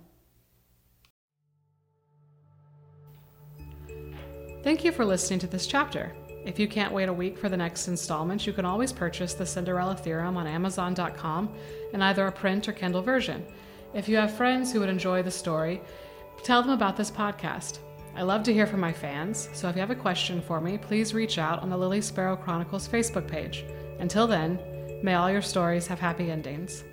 Thank 4.62 4.84
you 4.84 4.92
for 4.92 5.04
listening 5.04 5.38
to 5.40 5.46
this 5.46 5.66
chapter. 5.66 6.14
If 6.44 6.58
you 6.58 6.68
can't 6.68 6.92
wait 6.92 7.08
a 7.08 7.12
week 7.12 7.38
for 7.38 7.48
the 7.48 7.56
next 7.56 7.88
installment, 7.88 8.46
you 8.46 8.52
can 8.52 8.64
always 8.64 8.92
purchase 8.92 9.34
the 9.34 9.46
Cinderella 9.46 9.96
Theorem 9.96 10.36
on 10.36 10.46
Amazon.com 10.46 11.54
in 11.92 12.02
either 12.02 12.26
a 12.26 12.32
print 12.32 12.68
or 12.68 12.72
Kindle 12.72 13.02
version. 13.02 13.44
If 13.94 14.08
you 14.08 14.16
have 14.16 14.34
friends 14.34 14.72
who 14.72 14.80
would 14.80 14.88
enjoy 14.88 15.22
the 15.22 15.30
story, 15.30 15.80
tell 16.42 16.62
them 16.62 16.72
about 16.72 16.96
this 16.96 17.10
podcast. 17.10 17.78
I 18.14 18.22
love 18.22 18.42
to 18.44 18.52
hear 18.52 18.66
from 18.66 18.80
my 18.80 18.92
fans, 18.92 19.48
so 19.52 19.68
if 19.68 19.76
you 19.76 19.80
have 19.80 19.90
a 19.90 19.94
question 19.94 20.42
for 20.42 20.60
me, 20.60 20.78
please 20.78 21.14
reach 21.14 21.38
out 21.38 21.62
on 21.62 21.70
the 21.70 21.78
Lily 21.78 22.00
Sparrow 22.00 22.36
Chronicles 22.36 22.88
Facebook 22.88 23.28
page. 23.28 23.64
Until 23.98 24.26
then, 24.26 24.58
May 25.02 25.14
all 25.14 25.30
your 25.30 25.40
stories 25.40 25.86
have 25.86 25.98
happy 25.98 26.30
endings. 26.30 26.84